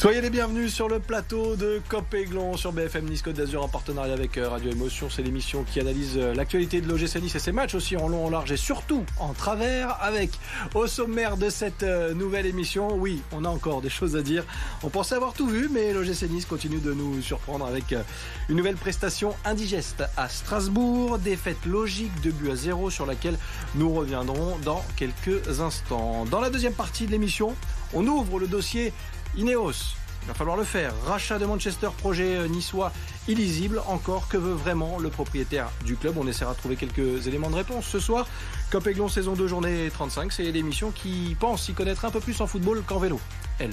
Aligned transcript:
Soyez 0.00 0.22
les 0.22 0.30
bienvenus 0.30 0.72
sur 0.72 0.88
le 0.88 0.98
plateau 0.98 1.56
de 1.56 1.82
Copéglon 1.90 2.56
sur 2.56 2.72
BFM 2.72 3.04
Nice 3.04 3.20
Côte 3.20 3.34
d'Azur 3.34 3.62
en 3.62 3.68
partenariat 3.68 4.14
avec 4.14 4.38
euh, 4.38 4.48
Radio 4.48 4.70
Émotion. 4.70 5.10
C'est 5.10 5.20
l'émission 5.20 5.62
qui 5.62 5.78
analyse 5.78 6.16
euh, 6.16 6.32
l'actualité 6.32 6.80
de 6.80 6.88
l'OGC 6.88 7.16
Nice 7.16 7.34
et 7.34 7.38
ses 7.38 7.52
matchs 7.52 7.74
aussi 7.74 7.98
en 7.98 8.08
long, 8.08 8.24
en 8.24 8.30
large 8.30 8.50
et 8.50 8.56
surtout 8.56 9.04
en 9.18 9.34
travers 9.34 10.02
avec 10.02 10.30
au 10.74 10.86
sommaire 10.86 11.36
de 11.36 11.50
cette 11.50 11.82
euh, 11.82 12.14
nouvelle 12.14 12.46
émission. 12.46 12.94
Oui, 12.94 13.20
on 13.30 13.44
a 13.44 13.50
encore 13.50 13.82
des 13.82 13.90
choses 13.90 14.16
à 14.16 14.22
dire. 14.22 14.46
On 14.82 14.88
pensait 14.88 15.16
avoir 15.16 15.34
tout 15.34 15.46
vu, 15.46 15.68
mais 15.70 15.92
l'OGC 15.92 16.30
Nice 16.30 16.46
continue 16.46 16.80
de 16.80 16.94
nous 16.94 17.20
surprendre 17.20 17.66
avec 17.66 17.94
une 18.48 18.56
nouvelle 18.56 18.76
prestation 18.76 19.34
indigeste 19.44 20.02
à 20.16 20.30
Strasbourg. 20.30 21.18
Défaite 21.18 21.66
logique 21.66 22.22
de 22.22 22.30
but 22.30 22.52
à 22.52 22.56
zéro 22.56 22.88
sur 22.88 23.04
laquelle 23.04 23.36
nous 23.74 23.92
reviendrons 23.92 24.56
dans 24.64 24.82
quelques 24.96 25.60
instants. 25.60 26.24
Dans 26.24 26.40
la 26.40 26.48
deuxième 26.48 26.72
partie 26.72 27.04
de 27.04 27.10
l'émission, 27.10 27.54
on 27.92 28.06
ouvre 28.06 28.38
le 28.38 28.46
dossier 28.46 28.92
Ineos. 29.36 29.94
Il 30.22 30.28
va 30.28 30.34
falloir 30.34 30.56
le 30.56 30.64
faire. 30.64 30.92
Rachat 31.06 31.38
de 31.38 31.46
Manchester, 31.46 31.88
projet 31.96 32.36
euh, 32.36 32.46
niçois 32.46 32.92
illisible. 33.26 33.82
Encore, 33.86 34.28
que 34.28 34.36
veut 34.36 34.52
vraiment 34.52 34.98
le 34.98 35.08
propriétaire 35.08 35.70
du 35.84 35.96
club? 35.96 36.16
On 36.18 36.26
essaiera 36.26 36.52
de 36.52 36.58
trouver 36.58 36.76
quelques 36.76 37.26
éléments 37.26 37.50
de 37.50 37.56
réponse 37.56 37.86
ce 37.86 37.98
soir. 38.00 38.26
Cop 38.70 38.88
saison 39.08 39.32
2, 39.32 39.46
journée 39.46 39.90
35. 39.92 40.32
C'est 40.32 40.50
l'émission 40.52 40.90
qui 40.90 41.36
pense 41.40 41.64
s'y 41.64 41.72
connaître 41.72 42.04
un 42.04 42.10
peu 42.10 42.20
plus 42.20 42.40
en 42.40 42.46
football 42.46 42.82
qu'en 42.86 42.98
vélo. 42.98 43.18
Elle. 43.58 43.72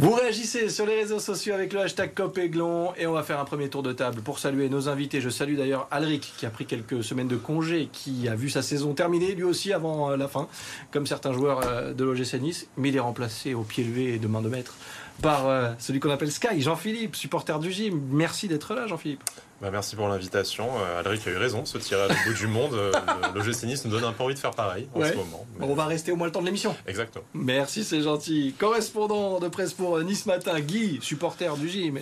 Vous 0.00 0.12
réagissez 0.12 0.68
sur 0.68 0.86
les 0.86 0.94
réseaux 0.94 1.18
sociaux 1.18 1.54
avec 1.54 1.72
le 1.72 1.80
hashtag 1.80 2.14
COPEGLON 2.14 2.94
et 2.96 3.08
on 3.08 3.14
va 3.14 3.24
faire 3.24 3.40
un 3.40 3.44
premier 3.44 3.68
tour 3.68 3.82
de 3.82 3.92
table 3.92 4.22
pour 4.22 4.38
saluer 4.38 4.68
nos 4.68 4.88
invités. 4.88 5.20
Je 5.20 5.28
salue 5.28 5.56
d'ailleurs 5.56 5.88
Alric 5.90 6.34
qui 6.36 6.46
a 6.46 6.50
pris 6.50 6.66
quelques 6.66 7.02
semaines 7.02 7.26
de 7.26 7.34
congé, 7.34 7.88
qui 7.92 8.28
a 8.28 8.36
vu 8.36 8.48
sa 8.48 8.62
saison 8.62 8.94
terminée 8.94 9.34
lui 9.34 9.42
aussi 9.42 9.72
avant 9.72 10.12
euh, 10.12 10.16
la 10.16 10.28
fin, 10.28 10.46
comme 10.92 11.04
certains 11.04 11.32
joueurs 11.32 11.62
euh, 11.66 11.94
de 11.94 12.04
l'OGC 12.04 12.34
Nice, 12.34 12.68
mais 12.76 12.90
il 12.90 12.96
est 12.96 13.00
remplacé 13.00 13.54
au 13.54 13.62
pied 13.62 13.82
levé 13.82 14.14
et 14.14 14.18
de 14.20 14.28
main 14.28 14.40
de 14.40 14.48
maître 14.48 14.76
par 15.20 15.48
euh, 15.48 15.70
celui 15.80 15.98
qu'on 15.98 16.10
appelle 16.10 16.30
Sky, 16.30 16.60
Jean-Philippe, 16.60 17.16
supporter 17.16 17.58
du 17.58 17.72
gym. 17.72 18.00
Merci 18.12 18.46
d'être 18.46 18.74
là 18.74 18.86
Jean-Philippe. 18.86 19.24
Bah, 19.60 19.70
merci 19.72 19.96
pour 19.96 20.06
l'invitation. 20.08 20.68
Euh, 20.78 21.00
Alric 21.00 21.26
a 21.26 21.30
eu 21.30 21.36
raison, 21.36 21.64
se 21.64 21.78
tirer 21.78 22.02
à 22.02 22.08
bout 22.08 22.34
du 22.34 22.46
monde. 22.46 22.74
Euh, 22.74 22.92
le 23.34 23.66
Nice 23.66 23.84
nous 23.84 23.90
donne 23.90 24.04
un 24.04 24.12
peu 24.12 24.22
envie 24.22 24.34
de 24.34 24.38
faire 24.38 24.52
pareil 24.52 24.88
en 24.94 25.04
ce 25.04 25.14
moment. 25.14 25.46
On 25.60 25.74
va 25.74 25.86
rester 25.86 26.12
au 26.12 26.16
moins 26.16 26.26
le 26.28 26.32
temps 26.32 26.40
de 26.40 26.46
l'émission. 26.46 26.76
Exactement. 26.86 27.24
Merci, 27.34 27.82
c'est 27.82 28.02
gentil. 28.02 28.54
Correspondant 28.56 29.40
de 29.40 29.48
presse 29.48 29.72
pour 29.72 29.98
Nice 30.00 30.26
Matin, 30.26 30.60
Guy, 30.60 31.00
supporter 31.02 31.56
du 31.56 31.68
gym, 31.68 31.98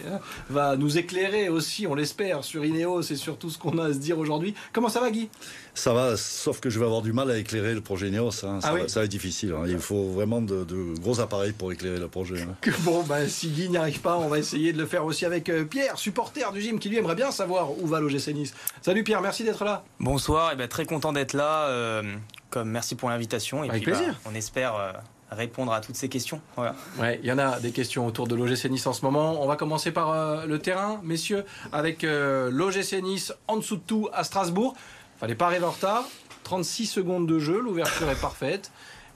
va 0.50 0.76
nous 0.76 0.98
éclairer 0.98 1.48
aussi, 1.48 1.86
on 1.86 1.94
l'espère, 1.94 2.44
sur 2.44 2.62
Ineos 2.62 3.00
et 3.00 3.16
sur 3.16 3.38
tout 3.38 3.48
ce 3.48 3.56
qu'on 3.56 3.78
a 3.78 3.86
à 3.86 3.92
se 3.94 3.98
dire 3.98 4.18
aujourd'hui. 4.18 4.54
Comment 4.74 4.90
ça 4.90 5.00
va, 5.00 5.10
Guy? 5.10 5.30
Ça 5.74 5.92
va, 5.92 6.16
sauf 6.16 6.60
que 6.60 6.70
je 6.70 6.78
vais 6.78 6.84
avoir 6.84 7.02
du 7.02 7.12
mal 7.12 7.30
à 7.30 7.38
éclairer 7.38 7.74
le 7.74 7.80
projet 7.80 8.08
Ineos. 8.08 8.44
Hein. 8.44 8.60
Ça, 8.60 8.68
ah 8.68 8.74
va, 8.74 8.88
ça, 8.88 9.00
va, 9.00 9.04
être 9.04 9.10
difficile. 9.10 9.52
Hein. 9.52 9.64
Il 9.66 9.78
faut 9.78 10.08
vraiment 10.08 10.42
de, 10.42 10.64
gros 11.00 11.20
appareils 11.20 11.52
pour 11.52 11.72
éclairer 11.72 11.98
le 11.98 12.08
projet. 12.08 12.42
Hein. 12.42 12.70
Bon, 12.80 13.02
bah, 13.02 13.26
si 13.28 13.48
Guy 13.48 13.68
n'y 13.70 13.76
arrive 13.76 14.00
pas, 14.00 14.16
on 14.16 14.28
va 14.28 14.38
essayer 14.38 14.72
de 14.72 14.78
le 14.78 14.86
faire 14.86 15.04
aussi 15.04 15.24
avec 15.24 15.48
euh, 15.48 15.64
Pierre, 15.64 15.98
supporter 15.98 16.52
du 16.52 16.60
gym, 16.60 16.78
qui 16.78 16.88
lui 16.88 16.98
aimerait 16.98 17.14
bien 17.14 17.30
savoir 17.46 17.78
où 17.80 17.86
va 17.86 18.00
l'OGC 18.00 18.34
Nice. 18.34 18.54
Salut 18.82 19.04
Pierre, 19.04 19.20
merci 19.20 19.44
d'être 19.44 19.64
là. 19.64 19.84
Bonsoir, 20.00 20.52
et 20.52 20.56
ben, 20.56 20.66
très 20.66 20.84
content 20.84 21.12
d'être 21.12 21.32
là. 21.32 21.68
Euh, 21.68 22.02
comme 22.50 22.68
merci 22.68 22.96
pour 22.96 23.08
l'invitation. 23.08 23.62
Avec 23.62 23.84
plaisir. 23.84 24.08
Bah, 24.08 24.30
on 24.32 24.34
espère 24.34 24.74
euh, 24.74 24.90
répondre 25.30 25.72
à 25.72 25.80
toutes 25.80 25.94
ces 25.94 26.08
questions. 26.08 26.40
Voilà. 26.56 26.74
Ouais, 26.98 27.20
il 27.22 27.28
y 27.28 27.30
en 27.30 27.38
a 27.38 27.60
des 27.60 27.70
questions 27.70 28.04
autour 28.04 28.26
de 28.26 28.34
l'OGC 28.34 28.68
Nice 28.68 28.84
en 28.88 28.92
ce 28.92 29.04
moment. 29.04 29.40
On 29.44 29.46
va 29.46 29.54
commencer 29.54 29.92
par 29.92 30.10
euh, 30.10 30.44
le 30.44 30.58
terrain, 30.58 31.00
messieurs, 31.04 31.44
avec 31.72 32.02
l'OGC 32.02 33.00
Nice 33.00 33.32
en 33.46 33.58
dessous 33.58 33.76
de 33.76 33.82
tout 33.86 34.08
à 34.12 34.24
Strasbourg. 34.24 34.74
Fallait 35.20 35.36
pas 35.36 35.46
arriver 35.46 35.66
en 35.66 35.70
retard. 35.70 36.02
36 36.42 36.86
secondes 36.86 37.28
de 37.28 37.38
jeu, 37.38 37.60
l'ouverture 37.60 38.10
est 38.10 38.20
parfaite. 38.20 38.72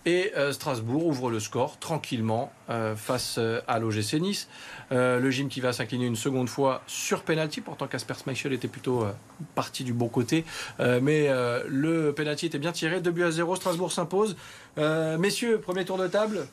Et 0.06 0.32
Strasbourg 0.52 1.06
ouvre 1.06 1.30
le 1.30 1.40
score 1.40 1.78
tranquillement 1.78 2.52
face 2.96 3.38
à 3.66 3.78
l'OGC 3.78 4.14
Nice. 4.14 4.48
Euh, 4.92 5.20
le 5.20 5.30
gym 5.30 5.48
qui 5.48 5.60
va 5.60 5.72
s'incliner 5.72 6.06
une 6.06 6.16
seconde 6.16 6.48
fois 6.48 6.82
sur 6.86 7.22
penalty. 7.22 7.60
Pourtant, 7.60 7.86
Casper 7.86 8.14
Schmeichel 8.22 8.52
était 8.52 8.68
plutôt 8.68 9.04
euh, 9.04 9.12
parti 9.54 9.84
du 9.84 9.92
bon 9.92 10.08
côté. 10.08 10.44
Euh, 10.80 11.00
mais 11.02 11.28
le 11.68 12.12
penalty 12.12 12.46
était 12.46 12.58
bien 12.58 12.72
tiré. 12.72 13.00
2 13.00 13.10
buts 13.10 13.24
à 13.24 13.30
0. 13.30 13.56
Strasbourg 13.56 13.92
s'impose. 13.92 14.36
messieurs, 14.76 15.58
premier 15.58 15.84
tour 15.84 15.98
de 15.98 16.08
table. 16.08 16.46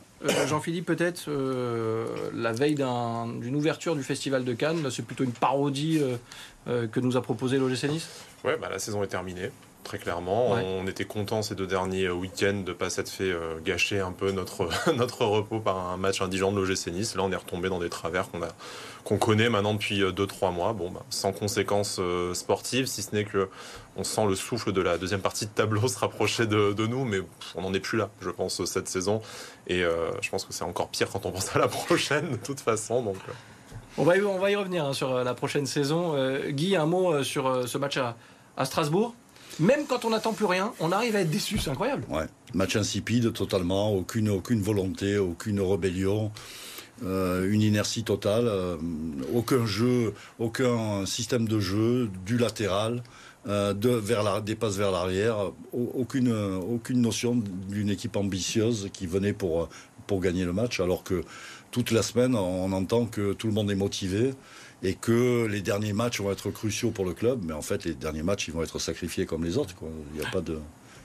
Jean-Philippe, 0.48 0.86
peut-être 0.86 1.30
la 2.34 2.52
veille 2.52 2.76
d'une 2.76 3.56
ouverture 3.56 3.96
du 3.96 4.04
Festival 4.04 4.44
de 4.44 4.54
Cannes, 4.54 4.90
c'est 4.90 5.06
plutôt 5.06 5.24
une 5.24 5.32
parodie 5.32 6.02
que 6.66 7.00
nous 7.00 7.18
a 7.18 7.22
proposé 7.22 7.58
l'OGC 7.58 7.84
Nice? 7.90 8.10
Ouais, 8.44 8.58
bah, 8.60 8.70
la 8.70 8.80
saison 8.80 9.04
est 9.04 9.08
terminée 9.08 9.52
très 9.88 9.98
clairement. 9.98 10.52
On 10.52 10.86
était 10.86 11.06
content 11.06 11.42
ces 11.42 11.56
deux 11.56 11.66
derniers 11.66 12.10
week-ends 12.10 12.62
de 12.66 12.72
ne 12.72 12.74
pas 12.74 12.90
s'être 12.90 13.10
fait 13.10 13.34
gâcher 13.64 14.00
un 14.00 14.12
peu 14.12 14.32
notre, 14.32 14.70
notre 14.96 15.26
repos 15.26 15.60
par 15.60 15.78
un 15.78 15.98
match 15.98 16.22
indigent 16.22 16.52
de 16.52 16.60
l'OGC 16.60 16.88
Nice. 16.88 17.16
Là, 17.16 17.24
on 17.24 17.32
est 17.32 17.38
retombé 17.38 17.70
dans 17.70 17.80
des 17.80 17.90
travers 17.90 18.30
qu'on 18.30 18.44
a 18.44 18.50
qu'on 19.06 19.18
connaît 19.18 19.50
maintenant 19.50 19.74
depuis 19.74 20.02
2-3 20.02 20.54
mois. 20.54 20.74
Bon, 20.74 20.92
bah, 20.92 21.04
sans 21.10 21.32
conséquences 21.32 22.02
sportives, 22.34 22.88
si 22.88 23.02
ce 23.02 23.16
n'est 23.16 23.24
que 23.24 23.50
on 23.96 24.04
sent 24.04 24.26
le 24.28 24.36
souffle 24.36 24.74
de 24.74 24.82
la 24.82 24.98
deuxième 24.98 25.22
partie 25.22 25.46
de 25.46 25.52
tableau 25.52 25.88
se 25.88 25.98
rapprocher 25.98 26.46
de, 26.46 26.86
nous, 26.86 27.06
mais 27.06 27.20
on 27.56 27.62
n'en 27.62 27.74
est 27.74 27.80
plus 27.80 27.98
là, 27.98 28.10
je 28.22 28.30
pense, 28.30 28.64
cette 28.66 28.90
saison. 28.90 29.22
Et 29.68 29.80
je 29.80 30.30
pense 30.30 30.44
que 30.44 30.52
c'est 30.52 30.66
encore 30.66 30.90
pire 30.90 31.10
quand 31.10 31.26
on 31.26 31.32
pense 31.32 31.56
à 31.56 31.60
la 31.60 31.68
prochaine, 31.70 32.32
de 32.32 32.36
toute 32.36 32.60
façon. 32.60 33.02
Donc, 33.02 33.18
on, 33.98 34.04
va 34.04 34.18
y, 34.18 34.22
on 34.22 34.38
va 34.38 34.52
y 34.52 34.56
revenir 34.58 34.86
hein, 34.86 34.94
sur 34.94 35.24
la 35.24 35.34
prochaine 35.34 35.66
saison. 35.66 36.14
Guy, 36.50 36.76
un 36.76 36.86
mot 36.86 37.24
sur 37.24 37.66
ce 37.66 37.78
match 37.78 37.98
à 38.58 38.66
Strasbourg? 38.66 39.16
Même 39.60 39.86
quand 39.88 40.06
on 40.06 40.12
n'attend 40.12 40.34
plus 40.34 40.46
rien, 40.46 40.74
on 40.80 40.92
arrive 40.92 41.16
à 41.16 41.22
être 41.22 41.30
déçu, 41.30 41.58
c'est 41.58 41.70
incroyable. 41.70 42.04
Ouais, 42.10 42.26
match 42.54 42.76
insipide 42.76 43.34
totalement, 43.34 43.94
aucune, 43.94 44.62
volonté, 44.62 45.18
aucune 45.18 45.62
rébellion. 45.62 46.32
Euh, 47.04 47.52
une 47.52 47.62
inertie 47.62 48.04
totale, 48.04 48.48
euh, 48.48 48.76
aucun 49.32 49.68
jeu, 49.68 50.16
aucun 50.40 51.06
système 51.06 51.48
de 51.48 51.60
jeu, 51.60 52.10
du 52.26 52.40
latéral, 52.40 53.04
euh, 53.48 53.74
de, 53.74 54.02
la, 54.12 54.42
des 54.42 54.56
passes 54.56 54.78
vers 54.78 54.90
l'arrière, 54.90 55.52
aucune, 55.72 56.34
aucune 56.34 57.02
notion 57.02 57.36
d'une 57.70 57.92
équipe 57.92 58.16
ambitieuse 58.16 58.90
qui 58.94 59.06
venait 59.06 59.34
pour, 59.34 59.70
pour 60.08 60.22
gagner 60.22 60.44
le 60.44 60.54
match, 60.54 60.80
alors 60.80 61.04
que 61.04 61.24
toute 61.70 61.92
la 61.92 62.02
semaine, 62.02 62.36
on 62.36 62.72
entend 62.72 63.06
que 63.06 63.34
tout 63.34 63.46
le 63.46 63.54
monde 63.54 63.70
est 63.70 63.76
motivé 63.76 64.34
et 64.84 64.94
que 64.94 65.46
les 65.46 65.62
derniers 65.62 65.94
matchs 65.94 66.22
vont 66.22 66.32
être 66.32 66.52
cruciaux 66.52 66.92
pour 66.92 67.06
le 67.06 67.14
club, 67.14 67.42
mais 67.44 67.54
en 67.54 67.62
fait 67.62 67.84
les 67.86 67.94
derniers 67.94 68.24
matchs 68.24 68.48
ils 68.48 68.54
vont 68.54 68.64
être 68.64 68.80
sacrifiés 68.80 69.26
comme 69.26 69.44
les 69.44 69.58
autres. 69.58 69.74
Il 70.14 70.20
n'y 70.20 70.26
a 70.26 70.30
pas 70.30 70.42
de 70.42 70.60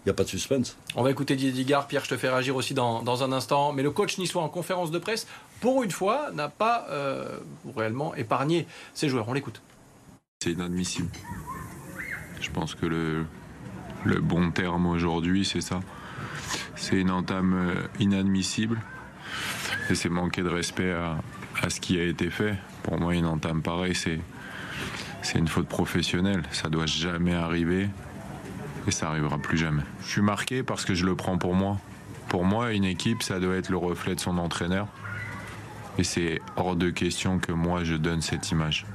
il 0.04 0.10
a 0.10 0.14
pas 0.14 0.24
de 0.24 0.28
suspense. 0.28 0.76
On 0.96 1.04
va 1.04 1.12
écouter 1.12 1.36
Didier 1.36 1.52
Digard. 1.52 1.86
Pierre, 1.86 2.04
je 2.04 2.10
te 2.10 2.16
fais 2.16 2.28
réagir 2.28 2.56
aussi 2.56 2.74
dans, 2.74 3.04
dans 3.04 3.22
un 3.22 3.30
instant. 3.30 3.72
Mais 3.72 3.84
le 3.84 3.92
coach 3.92 4.18
niçois 4.18 4.42
en 4.42 4.48
conférence 4.48 4.90
de 4.90 4.98
presse, 4.98 5.28
pour 5.60 5.84
une 5.84 5.92
fois, 5.92 6.32
n'a 6.32 6.48
pas 6.48 6.86
euh, 6.90 7.38
réellement 7.76 8.12
épargné 8.16 8.66
ses 8.94 9.08
joueurs. 9.08 9.28
On 9.28 9.32
l'écoute. 9.32 9.62
C'est 10.42 10.50
inadmissible. 10.50 11.08
Je 12.40 12.50
pense 12.50 12.74
que 12.74 12.84
le, 12.86 13.26
le 14.04 14.20
bon 14.20 14.50
terme 14.50 14.86
aujourd'hui, 14.86 15.44
c'est 15.44 15.60
ça. 15.60 15.78
C'est 16.74 16.96
une 16.96 17.12
entame 17.12 17.54
euh, 17.54 17.82
inadmissible. 18.00 18.82
Et 19.88 19.94
c'est 19.94 20.08
manquer 20.08 20.42
de 20.42 20.48
respect 20.48 20.90
à, 20.90 21.18
à 21.62 21.70
ce 21.70 21.80
qui 21.80 22.00
a 22.00 22.04
été 22.04 22.28
fait. 22.28 22.56
Pour 22.82 22.98
moi, 22.98 23.14
une 23.14 23.26
entame 23.26 23.62
pareille, 23.62 23.94
c'est, 23.94 24.18
une 25.38 25.48
faute 25.48 25.68
professionnelle. 25.68 26.42
Ça 26.50 26.68
doit 26.68 26.86
jamais 26.86 27.34
arriver 27.34 27.88
et 28.86 28.90
ça 28.90 29.08
arrivera 29.08 29.38
plus 29.38 29.58
jamais. 29.58 29.82
Je 30.04 30.10
suis 30.10 30.22
marqué 30.22 30.62
parce 30.62 30.84
que 30.84 30.94
je 30.94 31.06
le 31.06 31.14
prends 31.14 31.38
pour 31.38 31.54
moi. 31.54 31.78
Pour 32.28 32.44
moi, 32.44 32.72
une 32.72 32.84
équipe, 32.84 33.22
ça 33.22 33.40
doit 33.40 33.54
être 33.54 33.68
le 33.68 33.76
reflet 33.76 34.14
de 34.14 34.20
son 34.20 34.38
entraîneur. 34.38 34.88
Et 35.98 36.04
c'est 36.04 36.40
hors 36.56 36.76
de 36.76 36.90
question 36.90 37.38
que 37.38 37.52
moi, 37.52 37.84
je 37.84 37.94
donne 37.94 38.22
cette 38.22 38.50
image. 38.50 38.86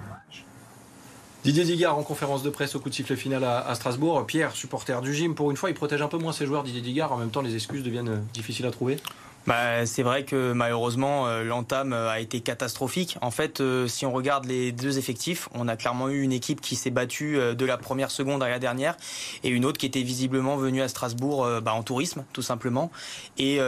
Didier 1.44 1.64
Digard 1.64 1.98
en 1.98 2.04
conférence 2.04 2.44
de 2.44 2.50
presse 2.50 2.76
au 2.76 2.80
coup 2.80 2.90
de 2.90 2.94
sifflet 2.96 3.16
final 3.16 3.44
à, 3.44 3.74
Strasbourg. 3.76 4.26
Pierre, 4.26 4.52
supporter 4.52 5.02
du 5.02 5.14
gym, 5.14 5.34
pour 5.36 5.50
une 5.50 5.56
fois, 5.56 5.70
il 5.70 5.76
protège 5.76 6.02
un 6.02 6.08
peu 6.08 6.18
moins 6.18 6.34
ses 6.34 6.46
joueurs, 6.46 6.64
Didier 6.64 6.82
Digard. 6.82 7.14
En 7.14 7.18
même 7.18 7.30
temps, 7.30 7.42
les 7.42 7.56
excuses 7.56 7.84
deviennent 7.84 8.24
difficiles 8.34 8.66
à 8.66 8.72
trouver. 8.72 8.98
Bah, 9.48 9.86
c'est 9.86 10.04
vrai 10.04 10.26
que 10.26 10.52
malheureusement 10.52 11.26
euh, 11.26 11.46
l'entame 11.46 11.94
euh, 11.94 12.10
a 12.10 12.20
été 12.20 12.42
catastrophique. 12.42 13.18
En 13.22 13.32
fait, 13.32 13.62
euh, 13.62 13.88
si 13.88 14.06
on 14.06 14.12
regarde 14.12 14.44
les 14.44 14.74
deux 14.74 14.98
effectifs, 14.98 15.48
on 15.54 15.70
a 15.70 15.78
clairement 15.78 16.10
eu 16.10 16.22
une 16.22 16.34
équipe 16.34 16.60
qui 16.60 16.76
s'est 16.76 16.90
battue 16.90 17.40
de 17.56 17.66
la 17.66 17.78
première 17.78 18.12
seconde 18.12 18.44
à 18.44 18.50
la 18.50 18.60
dernière 18.60 18.98
et 19.46 19.50
une 19.50 19.64
autre 19.64 19.78
qui 19.78 19.86
était 19.86 20.02
visiblement 20.02 20.58
venue 20.58 20.82
à 20.82 20.90
Strasbourg 20.90 21.48
bah, 21.62 21.74
en 21.74 21.84
tourisme, 21.84 22.26
tout 22.34 22.42
simplement, 22.42 22.92
et 23.38 23.60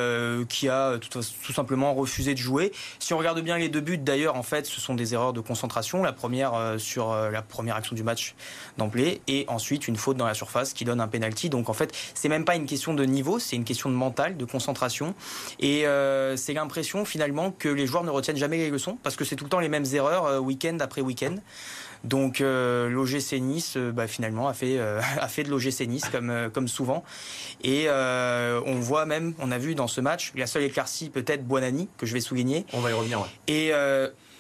qui 0.50 0.68
a 0.68 0.98
tout, 0.98 1.22
simplement 1.54 1.94
refusé 1.94 2.34
de 2.34 2.40
jouer. 2.40 2.72
Si 3.00 3.14
on 3.14 3.18
regarde 3.18 3.40
bien 3.40 3.58
les 3.58 3.70
deux 3.70 3.80
buts, 3.80 3.98
d'ailleurs, 3.98 4.36
en 4.36 4.44
fait, 4.44 4.66
ce 4.66 4.82
sont 4.82 4.96
des 4.96 5.14
erreurs 5.14 5.34
de 5.34 5.40
concentration. 5.40 6.04
La 6.04 6.14
première 6.14 6.76
sur 6.78 7.14
la 7.14 7.42
première 7.42 7.76
action 7.76 7.96
du 7.96 8.04
match 8.04 8.36
d'emblée 8.78 9.22
et 9.28 9.46
ensuite 9.48 9.88
une 9.88 9.96
faute 9.96 10.18
dans 10.18 10.28
la 10.28 10.34
surface 10.34 10.74
qui 10.74 10.84
donne 10.84 11.00
un 11.00 11.08
penalty. 11.08 11.50
Donc 11.50 11.70
en 11.70 11.74
fait, 11.74 11.96
c'est 12.14 12.30
même 12.30 12.46
pas 12.46 12.56
une 12.56 12.66
question 12.66 12.94
de 12.94 13.06
niveau, 13.06 13.40
c'est 13.40 13.56
une 13.56 13.66
question 13.66 13.90
de 13.90 13.96
mental, 13.96 14.38
de 14.38 14.46
concentration. 14.46 15.16
Et 15.60 15.69
Et 15.70 15.86
euh, 15.86 16.36
c'est 16.36 16.54
l'impression 16.54 17.06
finalement 17.06 17.52
que 17.52 17.70
les 17.70 17.86
joueurs 17.86 18.04
ne 18.04 18.10
retiennent 18.10 18.38
jamais 18.38 18.58
les 18.58 18.72
leçons 18.72 18.98
parce 19.04 19.16
que 19.16 19.24
c'est 19.24 19.36
tout 19.36 19.44
le 19.44 19.52
temps 19.52 19.60
les 19.60 19.70
mêmes 19.70 19.86
erreurs 19.94 20.26
euh, 20.26 20.40
week-end 20.40 20.76
après 20.80 21.02
week-end. 21.02 21.36
Donc 22.04 22.42
euh, 22.42 22.90
l'OGC 22.90 23.34
Nice, 23.34 23.78
bah, 23.78 24.08
finalement, 24.08 24.48
a 24.48 24.56
fait, 24.56 24.80
a 25.22 25.28
fait 25.28 25.44
de 25.44 25.52
l'OGC 25.52 25.82
Nice 25.82 26.10
comme, 26.12 26.50
comme 26.52 26.68
souvent. 26.68 27.04
Et 27.64 27.88
on 27.88 28.80
voit 28.80 29.06
même, 29.06 29.36
on 29.38 29.52
a 29.52 29.60
vu 29.60 29.76
dans 29.76 29.88
ce 29.88 30.02
match, 30.02 30.32
la 30.36 30.48
seule 30.48 30.64
éclaircie 30.64 31.12
peut-être 31.12 31.48
Buonani, 31.48 31.88
que 31.98 32.08
je 32.08 32.16
vais 32.16 32.22
souligner. 32.22 32.66
On 32.74 32.80
va 32.80 32.90
y 32.90 32.94
revenir, 32.94 33.20
ouais. 33.20 33.28
Et 33.48 33.72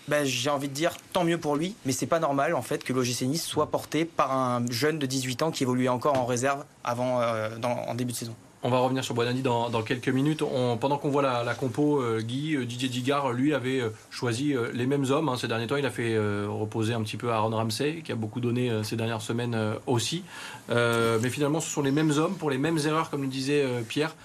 bah, 0.07 0.25
j'ai 0.25 0.49
envie 0.49 0.69
de 0.69 0.73
dire 0.73 0.97
tant 1.13 1.23
mieux 1.23 1.37
pour 1.37 1.55
lui, 1.55 1.75
mais 1.85 1.91
c'est 1.91 2.07
pas 2.07 2.19
normal 2.19 2.55
en 2.55 2.63
fait 2.63 2.83
que 2.83 2.91
l'OGC 2.91 3.21
Nice 3.23 3.45
soit 3.45 3.69
porté 3.69 4.03
par 4.03 4.31
un 4.31 4.65
jeune 4.71 4.97
de 4.97 5.05
18 5.05 5.43
ans 5.43 5.51
qui 5.51 5.61
évoluait 5.61 5.89
encore 5.89 6.17
en 6.17 6.25
réserve 6.25 6.65
avant, 6.83 7.21
dans, 7.59 7.69
en 7.69 7.93
début 7.93 8.13
de 8.13 8.17
saison. 8.17 8.35
On 8.61 8.69
va 8.69 8.79
revenir 8.79 9.05
sur 9.05 9.15
Bonani 9.15 9.41
dans, 9.41 9.69
dans 9.69 9.81
quelques 9.83 10.09
minutes. 10.09 10.43
Pendant 10.81 10.97
qu'on 10.97 11.09
voit 11.09 11.21
la, 11.21 11.55
compo, 11.55 12.01
euh, 12.01 12.19
Guy, 12.19 12.57
euh, 12.57 12.65
Didier 12.65 12.89
Digard, 12.89 13.31
lui, 13.31 13.53
avait 13.53 13.79
euh, 13.79 13.89
choisi 14.09 14.53
les 14.73 14.85
mêmes 14.85 15.05
hommes. 15.09 15.29
hein. 15.29 15.37
Ces 15.37 15.47
derniers 15.47 15.65
temps, 15.65 15.77
il 15.77 15.85
a 15.85 15.91
fait 15.91 16.17
reposer 16.17 16.93
un 16.93 17.01
petit 17.01 17.15
peu 17.15 17.31
Aaron 17.31 17.55
Ramsey, 17.55 18.01
qui 18.03 18.11
a 18.11 18.15
beaucoup 18.15 18.41
donné 18.41 18.71
ces 18.83 18.97
dernières 18.97 19.21
semaines 19.21 19.57
aussi. 19.87 20.23
Mais 20.69 21.29
finalement, 21.29 21.59
ce 21.61 21.69
sont 21.69 21.81
les 21.81 21.91
mêmes 21.91 22.11
hommes 22.11 22.35
pour 22.35 22.49
les 22.49 22.57
mêmes 22.57 22.79
erreurs, 22.85 23.09
comme 23.09 23.21
le 23.21 23.27
disait 23.27 23.65
Pierre. 23.87 24.15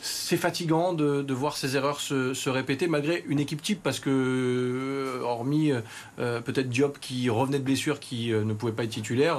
C'est 0.00 0.36
fatigant 0.36 0.92
de, 0.92 1.32
voir 1.32 1.56
ces 1.56 1.76
erreurs 1.76 2.00
se, 2.00 2.32
se 2.32 2.48
répéter 2.48 2.86
malgré 2.86 3.24
une 3.28 3.40
équipe 3.40 3.60
type 3.60 3.82
parce 3.82 4.00
que, 4.00 5.20
hormis 5.22 5.72
peut-être 6.16 6.68
Diop 6.68 6.98
qui 7.00 7.28
revenait 7.28 7.58
de 7.58 7.64
blessure, 7.64 8.00
qui 8.00 8.30
ne 8.30 8.52
pouvait 8.54 8.72
pas 8.72 8.84
être 8.84 8.90
titulaire, 8.90 9.38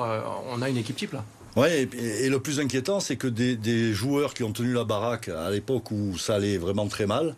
on 0.52 0.62
a 0.62 0.70
une 0.70 0.78
équipe 0.78 0.96
type 0.96 1.14
là. 1.14 1.24
Ouais, 1.58 1.90
et, 2.00 2.30
le 2.30 2.40
plus 2.40 2.60
inquiétant, 2.60 3.00
c'est 3.00 3.16
que 3.16 3.26
des, 3.26 3.92
joueurs 3.92 4.36
qui 4.36 4.44
ont 4.44 4.52
tenu 4.52 4.74
la 4.74 4.84
baraque 4.84 5.28
à 5.30 5.50
l'époque 5.50 5.90
où 5.90 6.16
ça 6.16 6.36
allait 6.36 6.60
vraiment 6.60 6.88
très 6.88 7.08
mal, 7.08 7.36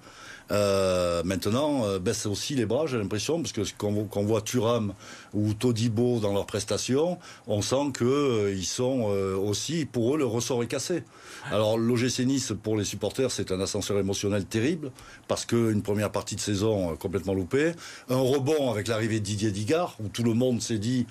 euh, 0.51 1.24
maintenant 1.24 1.86
euh, 1.86 2.00
baissent 2.00 2.25
aussi 2.25 2.54
les 2.54 2.66
bras, 2.66 2.86
j'ai 2.86 2.98
l'impression, 2.98 3.42
parce 3.42 3.54
que 3.54 3.62
quand, 3.77 3.94
on- 3.94 4.25
voit 4.25 4.42
Thuram 4.42 4.94
ou 5.33 5.54
Todibo 5.54 6.19
dans 6.19 6.33
leurs 6.33 6.48
prestations, 6.48 7.18
on 7.48 7.62
sent 7.62 7.92
que 7.94 8.04
euh, 8.04 8.54
ils 8.54 8.66
sont 8.66 9.07
euh, 9.10 9.38
aussi, 9.38 9.86
pour 9.86 10.16
eux, 10.16 10.18
le 10.18 10.25
ressort 10.25 10.62
est 10.63 10.68
cassé. 10.68 11.04
Alors 11.50 11.77
l'OGC 11.77 12.25
Nice, 12.25 12.51
pour 12.62 12.75
les 12.75 12.83
supporters, 12.83 13.31
c'est 13.31 13.54
un 13.54 13.62
ascenseur 13.62 14.00
émotionnel 14.00 14.44
terrible, 14.44 14.92
parce 15.30 15.45
qu'une 15.45 15.81
première 15.81 16.12
partie 16.12 16.36
de 16.36 16.42
saison 16.42 16.94
complètement 16.98 17.33
loupée, 17.33 17.71
un 18.10 18.19
rebond 18.19 18.69
avec 18.69 18.89
l'arrivée 18.89 19.21
de 19.21 19.25
Didier 19.25 19.51
Digard, 19.51 19.95
où 20.04 20.10
tout 20.10 20.24
le 20.24 20.33
monde 20.33 20.62
s'est 20.62 20.77
dit, 20.77 21.06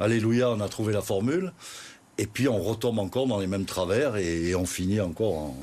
Alléluia, 0.00 0.50
on 0.50 0.60
a 0.60 0.68
trouvé 0.68 0.94
la 0.94 1.02
formule. 1.02 1.52
Et 2.20 2.26
puis 2.26 2.48
on 2.48 2.58
retombe 2.60 2.98
encore 2.98 3.26
dans 3.26 3.38
les 3.38 3.46
mêmes 3.46 3.64
travers 3.64 4.16
et, 4.16 4.48
et 4.50 4.54
on 4.54 4.66
finit 4.66 5.00
encore 5.00 5.32
en, 5.38 5.56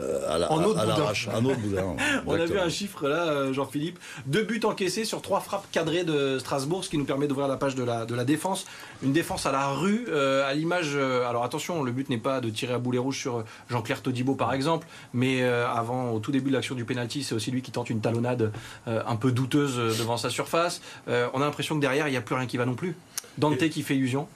euh, 0.00 0.32
à 0.32 0.38
la- 0.38 0.52
En 0.52 0.62
autre 0.62 0.78
à 0.78 0.84
boudin. 0.84 0.96
l'arrache. 0.98 1.28
Un 1.34 1.44
autre 1.44 1.58
boudin. 1.58 1.96
On 2.28 2.34
a 2.34 2.44
vu 2.46 2.56
un 2.56 2.68
chiffre 2.68 3.08
là, 3.08 3.24
euh, 3.26 3.52
Jean-Philippe. 3.52 3.98
Deux 4.26 4.44
buts 4.44 4.60
encaissés 4.62 5.04
sur 5.04 5.20
trois 5.20 5.40
frappes 5.40 5.66
cadrées 5.72 6.04
de 6.04 6.38
Strasbourg, 6.38 6.84
ce 6.84 6.88
qui 6.90 6.96
nous 6.98 7.04
permet 7.04 7.26
d'ouvrir 7.26 7.48
la 7.48 7.56
page 7.56 7.74
de 7.74 7.82
la, 7.82 8.06
de 8.06 8.14
la 8.14 8.24
défense. 8.24 8.66
Une 9.02 9.12
défense 9.12 9.46
à 9.46 9.50
la 9.50 9.66
rue, 9.70 10.06
euh, 10.10 10.48
à 10.48 10.54
l'image. 10.54 10.92
euh, 10.94 11.28
alors 11.28 11.42
attention, 11.42 11.82
le 11.82 11.90
but 11.90 12.08
n'est 12.10 12.18
pas 12.18 12.40
de 12.40 12.48
tirer 12.50 12.74
à 12.74 12.78
boulet 12.78 12.98
rouge 12.98 13.18
sur 13.18 13.42
Jean-Claire 13.68 14.00
Todibo 14.02 14.36
par 14.36 14.54
exemple, 14.54 14.86
mais 15.12 15.42
avant, 15.42 16.12
au 16.12 16.20
tout 16.20 16.30
début 16.30 16.50
de 16.50 16.54
l'action 16.54 16.76
du 16.76 16.84
penalty, 16.84 17.24
c'est 17.24 17.34
aussi 17.34 17.50
lui 17.50 17.62
qui 17.62 17.72
tente 17.72 17.90
une 17.90 18.00
talonnade 18.00 18.52
un 18.86 19.16
peu 19.16 19.32
douteuse 19.32 19.98
devant 19.98 20.16
sa 20.18 20.30
surface. 20.30 20.80
On 21.08 21.12
a 21.42 21.44
l'impression 21.44 21.74
que 21.74 21.80
derrière, 21.80 22.06
il 22.06 22.12
n'y 22.12 22.16
a 22.16 22.20
plus 22.20 22.36
rien 22.36 22.46
qui 22.46 22.56
va 22.56 22.66
non 22.66 22.74
plus. 22.76 22.94
Dante 23.38 23.58
qui 23.68 23.82
fait 23.82 23.96
illusion. 23.96 24.28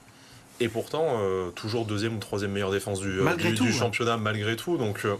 Et 0.63 0.69
pourtant, 0.69 1.17
euh, 1.19 1.49
toujours 1.49 1.85
deuxième 1.85 2.15
ou 2.15 2.19
troisième 2.19 2.51
meilleure 2.51 2.71
défense 2.71 3.01
du, 3.01 3.19
euh, 3.19 3.21
Malgré 3.21 3.49
du, 3.49 3.55
tout, 3.55 3.65
du 3.65 3.71
ouais. 3.71 3.77
championnat, 3.77 4.15
malgré 4.15 4.55
tout. 4.55 4.77
Donc 4.77 5.03
euh, 5.03 5.15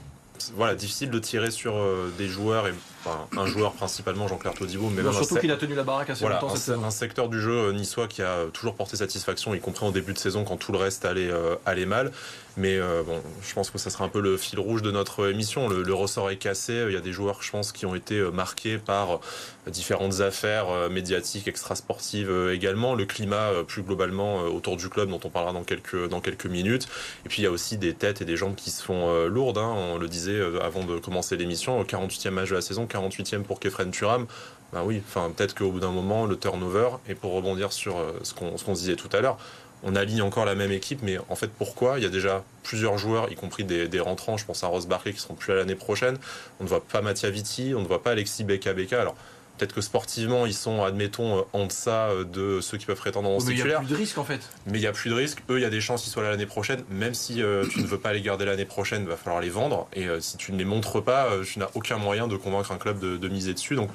voilà, 0.55 0.73
difficile 0.73 1.09
de 1.09 1.19
tirer 1.19 1.51
sur 1.51 1.75
des 2.17 2.27
joueurs, 2.29 2.65
et 2.67 2.73
enfin, 3.05 3.27
un 3.38 3.45
joueur 3.45 3.73
principalement, 3.73 4.27
Jean-Claire 4.27 4.53
Todibo, 4.53 4.89
mais 4.89 5.01
même 5.03 5.13
surtout 5.13 5.35
qu'il 5.38 5.51
a 5.51 5.57
tenu 5.57 5.75
la 5.75 5.83
baraque 5.83 6.09
assez 6.09 6.21
voilà, 6.21 6.39
longtemps 6.41 6.53
un, 6.53 6.57
cette 6.57 6.75
un 6.83 6.89
secteur 6.91 7.29
du 7.29 7.41
jeu 7.41 7.51
euh, 7.69 7.73
niçois 7.73 8.07
qui 8.07 8.21
a 8.21 8.45
toujours 8.53 8.75
porté 8.75 8.97
satisfaction, 8.97 9.53
y 9.53 9.59
compris 9.59 9.85
en 9.85 9.91
début 9.91 10.13
de 10.13 10.17
saison 10.19 10.44
quand 10.44 10.57
tout 10.57 10.71
le 10.71 10.77
reste 10.77 11.05
allait, 11.05 11.29
euh, 11.31 11.55
allait 11.65 11.85
mal. 11.85 12.11
Mais 12.55 12.77
euh, 12.77 13.01
bon, 13.03 13.19
je 13.41 13.51
pense 13.55 13.71
que 13.71 13.79
ça 13.79 13.89
sera 13.89 14.05
un 14.05 14.09
peu 14.09 14.21
le 14.21 14.38
fil 14.38 14.59
rouge 14.59 14.83
de 14.83 14.91
notre 14.91 15.27
émission. 15.27 15.67
Le, 15.67 15.81
le 15.81 15.94
ressort 15.95 16.29
est 16.29 16.38
cassé. 16.38 16.83
Il 16.88 16.94
y 16.94 16.97
a 16.97 17.01
des 17.01 17.11
joueurs, 17.11 17.41
je 17.41 17.50
pense, 17.50 17.71
qui 17.71 17.88
ont 17.88 17.95
été 17.95 18.19
euh, 18.19 18.29
marqués 18.29 18.77
par 18.77 19.13
euh, 19.15 19.71
différentes 19.71 20.19
affaires 20.19 20.69
euh, 20.69 20.88
médiatiques, 20.88 21.47
extrasportives 21.47 22.29
euh, 22.29 22.53
également. 22.53 22.94
Le 22.94 23.05
climat, 23.05 23.50
euh, 23.50 23.63
plus 23.63 23.81
globalement, 23.81 24.41
euh, 24.44 24.50
autour 24.50 24.77
du 24.77 24.88
club, 24.89 25.09
dont 25.09 25.19
on 25.23 25.29
parlera 25.29 25.51
dans 25.51 25.63
quelques, 25.63 26.07
dans 26.09 26.21
quelques 26.21 26.45
minutes. 26.45 26.88
Et 27.25 27.29
puis, 27.29 27.41
il 27.41 27.45
y 27.45 27.47
a 27.47 27.51
aussi 27.51 27.77
des 27.77 27.95
têtes 27.95 28.21
et 28.21 28.25
des 28.25 28.38
jambes 28.38 28.53
qui 28.55 28.69
se 28.69 28.83
font 28.83 29.09
euh, 29.09 29.27
lourdes. 29.27 29.57
hein. 29.57 29.73
On 29.75 29.97
le 29.97 30.07
disait 30.07 30.33
euh, 30.33 30.59
avant 30.61 30.83
de 30.83 31.00
commencer 31.00 31.35
l'émission. 31.38 31.79
Au 31.79 31.83
48e 31.83 32.29
match 32.29 32.50
de 32.50 32.55
la 32.55 32.61
saison, 32.61 32.85
48e 32.93 33.43
pour 33.43 33.59
Kefren 33.59 33.91
Turam. 33.91 34.27
Ben 34.71 34.83
oui, 34.83 35.01
peut-être 35.13 35.53
qu'au 35.55 35.71
bout 35.71 35.79
d'un 35.79 35.91
moment, 35.91 36.25
le 36.25 36.37
turnover, 36.37 36.89
et 37.07 37.13
pour 37.13 37.33
rebondir 37.33 37.71
sur 37.71 37.97
euh, 37.97 38.19
ce 38.23 38.33
qu'on 38.33 38.57
se 38.57 38.71
disait 38.71 38.95
tout 38.95 39.09
à 39.13 39.21
l'heure, 39.21 39.37
on 39.83 39.95
aligne 39.95 40.21
encore 40.21 40.45
la 40.45 40.55
même 40.55 40.71
équipe, 40.71 40.99
mais 41.03 41.17
en 41.29 41.35
fait, 41.35 41.51
pourquoi? 41.51 41.99
Il 41.99 42.03
y 42.03 42.07
a 42.07 42.09
déjà 42.09 42.43
plusieurs 42.63 42.97
joueurs, 42.97 43.31
y 43.31 43.35
compris 43.35 43.65
des, 43.65 43.87
des 43.87 43.99
rentrants, 43.99 44.37
je 44.37 44.45
pense 44.45 44.63
à 44.63 44.67
Ross 44.67 44.87
Barkley, 44.87 45.13
qui 45.13 45.19
seront 45.19 45.35
plus 45.35 45.51
là 45.51 45.59
l'année 45.59 45.75
prochaine. 45.75 46.17
On 46.59 46.63
ne 46.63 46.69
voit 46.69 46.83
pas 46.83 47.01
Mattia 47.01 47.29
Vitti, 47.29 47.73
on 47.75 47.81
ne 47.81 47.87
voit 47.87 48.01
pas 48.01 48.11
Alexis 48.11 48.45
Beka 48.45 48.73
Beka. 48.73 49.01
Alors, 49.01 49.15
peut-être 49.57 49.73
que 49.73 49.81
sportivement, 49.81 50.45
ils 50.45 50.53
sont, 50.53 50.83
admettons, 50.83 51.39
euh, 51.39 51.41
en 51.53 51.65
deçà 51.65 52.07
euh, 52.07 52.23
de 52.23 52.59
ceux 52.61 52.77
qui 52.77 52.85
peuvent 52.85 52.97
prétendre 52.97 53.29
en 53.29 53.38
mais 53.44 53.53
il 53.53 53.63
n'y 53.63 53.71
a 53.71 53.79
plus 53.79 53.88
de 53.88 53.95
risque 53.95 54.17
en 54.17 54.23
fait. 54.23 54.41
Mais 54.65 54.77
il 54.77 54.81
n'y 54.81 54.88
a 54.88 54.91
plus 54.91 55.09
de 55.09 55.15
risque. 55.15 55.44
Eux, 55.50 55.59
il 55.59 55.61
y 55.61 55.65
a 55.65 55.69
des 55.69 55.81
chances 55.81 56.03
qu'ils 56.03 56.11
soient 56.11 56.23
là 56.23 56.31
l'année 56.31 56.45
prochaine. 56.45 56.83
Même 56.89 57.13
si 57.13 57.41
euh, 57.41 57.65
tu 57.69 57.81
ne 57.81 57.88
veux 57.88 58.00
pas 58.00 58.13
les 58.13 58.21
garder 58.21 58.45
l'année 58.45 58.65
prochaine, 58.65 59.03
il 59.03 59.07
va 59.07 59.17
falloir 59.17 59.41
les 59.41 59.50
vendre. 59.50 59.88
Et 59.94 60.07
euh, 60.07 60.19
si 60.19 60.38
tu 60.38 60.51
ne 60.51 60.57
les 60.57 60.65
montres 60.65 61.03
pas, 61.03 61.27
euh, 61.27 61.44
tu 61.44 61.59
n'as 61.59 61.69
aucun 61.75 61.97
moyen 61.97 62.27
de 62.27 62.35
convaincre 62.35 62.71
un 62.71 62.77
club 62.77 63.00
de, 63.00 63.17
de 63.17 63.27
miser 63.27 63.53
dessus. 63.53 63.75
Donc 63.75 63.89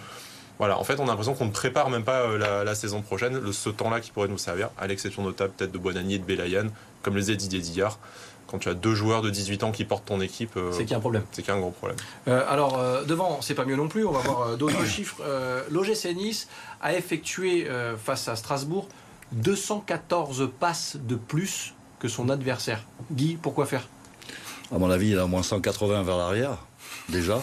voilà, 0.58 0.78
en 0.78 0.84
fait, 0.84 0.99
on 0.99 1.05
a 1.05 1.06
l'impression 1.06 1.34
qu'on 1.34 1.46
ne 1.46 1.52
prépare 1.52 1.88
même 1.90 2.05
pas 2.05 2.37
la, 2.37 2.64
la 2.64 2.75
saison 2.75 3.02
prochaine. 3.02 3.38
Le, 3.38 3.52
ce 3.52 3.70
temps-là 3.70 4.00
qui 4.00 4.10
pourrait 4.10 4.28
nous 4.28 4.38
servir, 4.38 4.70
à 4.78 4.87
l'exception 4.87 5.22
notable 5.22 5.52
peut-être 5.56 5.72
de 5.72 5.78
Bonani 5.78 6.14
et 6.14 6.19
de 6.19 6.25
Belayan, 6.25 6.66
comme 7.02 7.14
le 7.14 7.20
disait 7.20 7.37
Didier 7.37 7.60
Dillard. 7.60 7.99
Quand 8.48 8.58
tu 8.58 8.68
as 8.70 8.74
deux 8.74 8.94
joueurs 8.94 9.20
de 9.22 9.28
18 9.30 9.62
ans 9.62 9.72
qui 9.72 9.84
portent 9.84 10.06
ton 10.06 10.20
équipe, 10.22 10.56
euh, 10.56 10.72
C'est 10.72 10.80
qu'il 10.80 10.92
y 10.92 10.94
a 10.94 10.96
un 10.96 11.00
problème. 11.00 11.22
c'est 11.32 11.42
qu'il 11.42 11.50
y 11.52 11.54
a 11.54 11.56
un 11.58 11.60
gros 11.60 11.70
problème. 11.70 11.98
Euh, 12.28 12.42
alors, 12.48 12.78
euh, 12.78 13.04
devant, 13.04 13.40
c'est 13.42 13.54
pas 13.54 13.64
mieux 13.66 13.76
non 13.76 13.88
plus. 13.88 14.06
On 14.06 14.12
va 14.12 14.20
voir 14.20 14.56
d'autres 14.56 14.86
chiffres. 14.86 15.18
Euh, 15.22 15.62
L'OGC 15.70 16.14
Nice 16.16 16.48
a 16.80 16.94
effectué 16.94 17.68
euh, 17.68 17.96
face 17.96 18.26
à 18.28 18.36
Strasbourg 18.36 18.88
214 19.32 20.48
passes 20.58 20.96
de 20.98 21.14
plus 21.14 21.74
que 21.98 22.08
son 22.08 22.28
adversaire. 22.30 22.84
Guy, 23.12 23.36
pourquoi 23.40 23.66
faire? 23.66 23.86
À 24.74 24.78
mon 24.78 24.90
avis, 24.90 25.10
il 25.10 25.18
a 25.18 25.24
au 25.24 25.28
moins 25.28 25.42
180 25.42 26.02
vers 26.02 26.16
l'arrière, 26.16 26.58
déjà. 27.08 27.42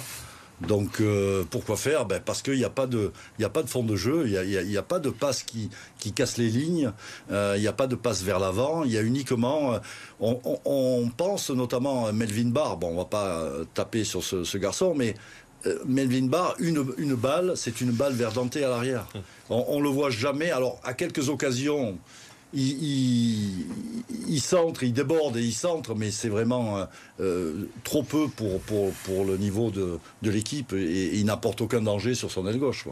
Donc 0.61 1.01
euh, 1.01 1.43
pourquoi 1.49 1.75
faire? 1.75 2.05
Ben, 2.05 2.21
Parce 2.23 2.41
qu'il 2.41 2.55
n'y 2.55 2.63
a, 2.63 2.69
pas 2.69 2.87
de- 2.87 3.11
y 3.39 3.43
a 3.43 3.49
pas 3.49 3.61
de 3.61 3.67
fond 3.69 3.83
de 3.83 3.95
jeu, 3.95 4.23
il 4.25 4.31
n'y 4.31 4.37
a, 4.37 4.43
y 4.45 4.57
a- 4.57 4.61
il 4.61 4.71
y 4.71 4.77
a 4.77 4.81
pas 4.83 4.99
de 4.99 5.09
passe 5.09 5.43
qui, 5.43 5.69
qui 5.99 6.13
casse 6.13 6.37
les 6.37 6.47
lignes, 6.49 6.91
euh, 7.31 7.53
il 7.57 7.61
n'y 7.61 7.67
a 7.67 7.73
pas 7.73 7.87
de 7.87 7.95
passe 7.95 8.21
vers 8.23 8.39
l'avant, 8.39 8.83
il 8.85 8.91
y 8.91 8.97
a 8.97 9.01
uniquement... 9.01 9.73
euh, 9.73 9.79
on, 10.21 10.39
on- 10.45 10.59
on 10.65 11.09
pense 11.09 11.49
notamment 11.49 12.05
à 12.05 12.11
Melvin 12.13 12.49
Barr, 12.49 12.77
bon 12.77 12.89
on 12.91 12.97
va 12.97 13.05
pas 13.05 13.49
taper 13.73 14.03
sur 14.05 14.23
ce, 14.23 14.43
ce 14.45 14.57
garçon, 14.57 14.93
mais 14.95 15.15
Melvin 15.85 16.27
Barr, 16.27 16.55
une, 16.59 16.85
une 16.99 17.15
balle, 17.15 17.53
c'est 17.55 17.81
une 17.81 17.91
balle 17.91 18.13
vers 18.13 18.31
Dante 18.31 18.55
à 18.55 18.61
l'arrière. 18.69 19.07
On, 19.49 19.65
on 19.67 19.81
le 19.81 19.89
voit 19.89 20.09
jamais, 20.11 20.51
alors 20.51 20.79
à 20.83 20.93
quelques 20.93 21.27
occasions... 21.29 21.97
Il, 22.55 22.83
il, 22.83 23.65
il 24.27 24.41
centre, 24.41 24.83
il 24.83 24.93
déborde 24.93 25.37
et 25.37 25.43
il 25.43 25.53
centre, 25.53 25.95
mais 25.95 26.11
c'est 26.11 26.29
vraiment 26.29 26.77
euh, 26.77 26.85
euh, 27.19 27.69
trop 27.83 28.03
peu 28.03 28.27
pour, 28.27 29.25
le 29.25 29.37
niveau 29.37 29.71
de, 29.71 29.99
l'équipe 30.23 30.73
et, 30.73 31.17
il 31.17 31.25
n'apporte 31.25 31.61
aucun 31.61 31.81
danger 31.81 32.15
sur 32.15 32.31
son 32.31 32.47
aile 32.47 32.59
gauche. 32.59 32.85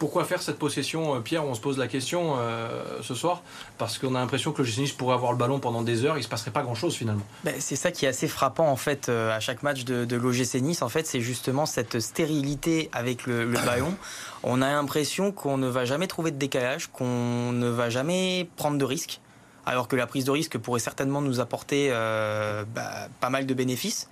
Pourquoi 0.00 0.24
faire 0.24 0.40
cette 0.40 0.58
possession, 0.58 1.14
euh, 1.14 1.20
Pierre 1.20 1.44
On 1.44 1.54
se 1.54 1.60
pose 1.60 1.76
la 1.76 1.86
question 1.86 2.36
euh, 2.38 3.02
ce 3.02 3.14
soir? 3.14 3.42
Parce 3.76 3.98
qu'on 3.98 4.14
a 4.14 4.18
l'impression 4.18 4.50
que 4.50 4.62
l'OGC 4.62 4.78
Nice 4.78 4.92
pourrait 4.92 5.14
avoir 5.14 5.30
le 5.30 5.36
ballon 5.36 5.60
pendant 5.60 5.82
des 5.82 6.06
heures. 6.06 6.16
Il 6.16 6.22
se 6.22 6.28
passerait 6.28 6.52
pas 6.52 6.62
grand-chose 6.62 6.94
finalement. 6.96 7.22
Ben, 7.44 7.54
c'est 7.58 7.76
ça 7.76 7.90
qui 7.90 8.06
est 8.06 8.08
assez 8.08 8.26
frappant 8.26 8.66
en 8.68 8.76
fait 8.76 9.10
euh, 9.10 9.30
à 9.30 9.40
chaque 9.40 9.62
match 9.62 9.84
de, 9.84 10.06
de 10.06 10.16
l'OGC 10.16 10.54
Nice. 10.62 10.80
En 10.80 10.88
fait, 10.88 11.06
c'est 11.06 11.20
justement 11.20 11.66
cette 11.66 12.00
stérilité 12.00 12.88
avec 12.94 13.26
le, 13.26 13.44
le 13.44 13.58
ballon. 13.58 13.94
On 14.42 14.62
a 14.62 14.68
l'impression 14.68 15.32
qu'on 15.32 15.58
ne 15.58 15.68
va 15.68 15.84
jamais 15.84 16.06
trouver 16.06 16.30
de 16.30 16.38
décalage, 16.38 16.86
qu'on 16.86 17.52
ne 17.52 17.68
va 17.68 17.90
jamais 17.90 18.48
prendre 18.56 18.78
de 18.78 18.84
risques, 18.86 19.20
alors 19.66 19.86
que 19.86 19.96
la 19.96 20.06
prise 20.06 20.24
de 20.24 20.30
risque 20.30 20.56
pourrait 20.56 20.80
certainement 20.80 21.20
nous 21.20 21.40
apporter 21.40 21.90
bah, 21.90 23.08
pas 23.20 23.28
mal 23.28 23.44
de 23.44 23.52
bénéfices. 23.52 24.08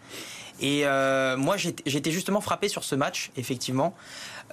Et 0.60 0.86
euh, 0.86 1.36
moi, 1.36 1.56
j'étais 1.56 2.10
justement 2.10 2.40
frappé 2.40 2.68
sur 2.68 2.84
ce 2.84 2.94
match, 2.94 3.30
effectivement, 3.36 3.94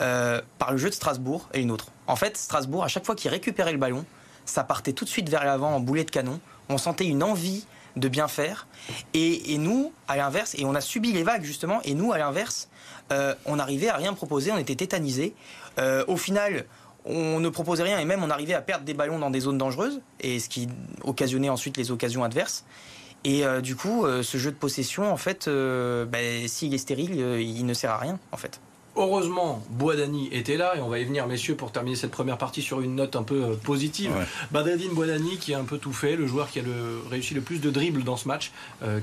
euh, 0.01 0.41
par 0.59 0.71
le 0.71 0.77
jeu 0.77 0.89
de 0.89 0.93
Strasbourg 0.93 1.49
et 1.53 1.61
une 1.61 1.71
autre. 1.71 1.87
En 2.07 2.15
fait, 2.15 2.37
Strasbourg, 2.37 2.83
à 2.83 2.87
chaque 2.87 3.05
fois 3.05 3.15
qu'il 3.15 3.31
récupérait 3.31 3.71
le 3.71 3.77
ballon, 3.77 4.05
ça 4.45 4.63
partait 4.63 4.93
tout 4.93 5.05
de 5.05 5.09
suite 5.09 5.29
vers 5.29 5.43
l'avant 5.43 5.75
en 5.75 5.79
boulet 5.79 6.03
de 6.03 6.11
canon. 6.11 6.39
On 6.69 6.77
sentait 6.77 7.05
une 7.05 7.23
envie 7.23 7.65
de 7.95 8.07
bien 8.07 8.27
faire. 8.27 8.67
Et, 9.13 9.57
nous, 9.57 9.93
à 10.07 10.17
l'inverse, 10.17 10.55
et 10.57 10.65
on 10.65 10.75
a 10.75 10.81
subi 10.81 11.11
les 11.13 11.23
vagues 11.23 11.43
justement, 11.43 11.81
et 11.83 11.93
nous, 11.93 12.11
à 12.11 12.17
l'inverse, 12.17 12.69
euh, 13.11 13.33
on 13.45 13.55
n'arrivait 13.55 13.87
à 13.87 13.95
rien 13.95 14.13
proposer, 14.13 14.51
on 14.51 14.57
était 14.57 14.75
tétanisés. 14.75 15.33
Au 16.07 16.15
final, 16.15 16.65
on 17.05 17.39
ne 17.39 17.49
proposait 17.49 17.83
rien 17.83 17.99
et 17.99 18.05
même 18.05 18.23
on 18.23 18.29
arrivait 18.29 18.53
à 18.53 18.61
perdre 18.61 18.83
des 18.83 18.93
ballons 18.93 19.19
dans 19.19 19.29
des 19.29 19.41
zones 19.41 19.57
dangereuses, 19.57 20.01
et 20.19 20.39
ce 20.39 20.49
qui 20.49 20.67
occasionnait 21.03 21.49
ensuite 21.49 21.77
les 21.77 21.91
occasions 21.91 22.23
adverses. 22.23 22.65
Et 23.25 23.43
du 23.63 23.75
coup, 23.75 24.05
ce 24.21 24.37
jeu 24.37 24.51
de 24.51 24.55
possession, 24.55 25.11
en 25.11 25.17
fait, 25.17 25.49
bah, 25.49 26.19
s'il 26.47 26.73
est 26.75 26.77
stérile, 26.77 27.15
il 27.41 27.65
ne 27.65 27.73
sert 27.73 27.89
à 27.89 27.97
rien, 27.97 28.19
en 28.31 28.37
fait. 28.37 28.61
Heureusement, 28.97 29.61
Boadani 29.71 30.29
était 30.31 30.55
là 30.55 30.77
et 30.77 30.79
on 30.79 30.87
va 30.87 30.99
y 30.99 31.03
venir, 31.03 31.27
messieurs, 31.27 31.55
pour 31.55 31.73
terminer 31.73 31.97
cette 31.97 32.11
première 32.11 32.37
partie 32.37 32.61
sur 32.61 32.79
une 32.79 32.95
note 32.95 33.17
un 33.17 33.23
peu 33.23 33.43
euh, 33.43 33.55
positive. 33.55 34.11
Ouais. 34.15 34.25
Boadani 34.93 35.37
qui 35.37 35.53
a 35.53 35.59
un 35.59 35.65
peu 35.65 35.77
tout 35.77 35.91
fait, 35.91 36.15
le 36.15 36.25
joueur 36.27 36.49
qui 36.49 36.59
a 36.59 36.63
réussi 37.11 37.33
le 37.33 37.41
plus 37.41 37.59
de 37.59 37.69
dribbles 37.69 38.05
dans 38.05 38.15
ce 38.15 38.27
match, 38.29 38.53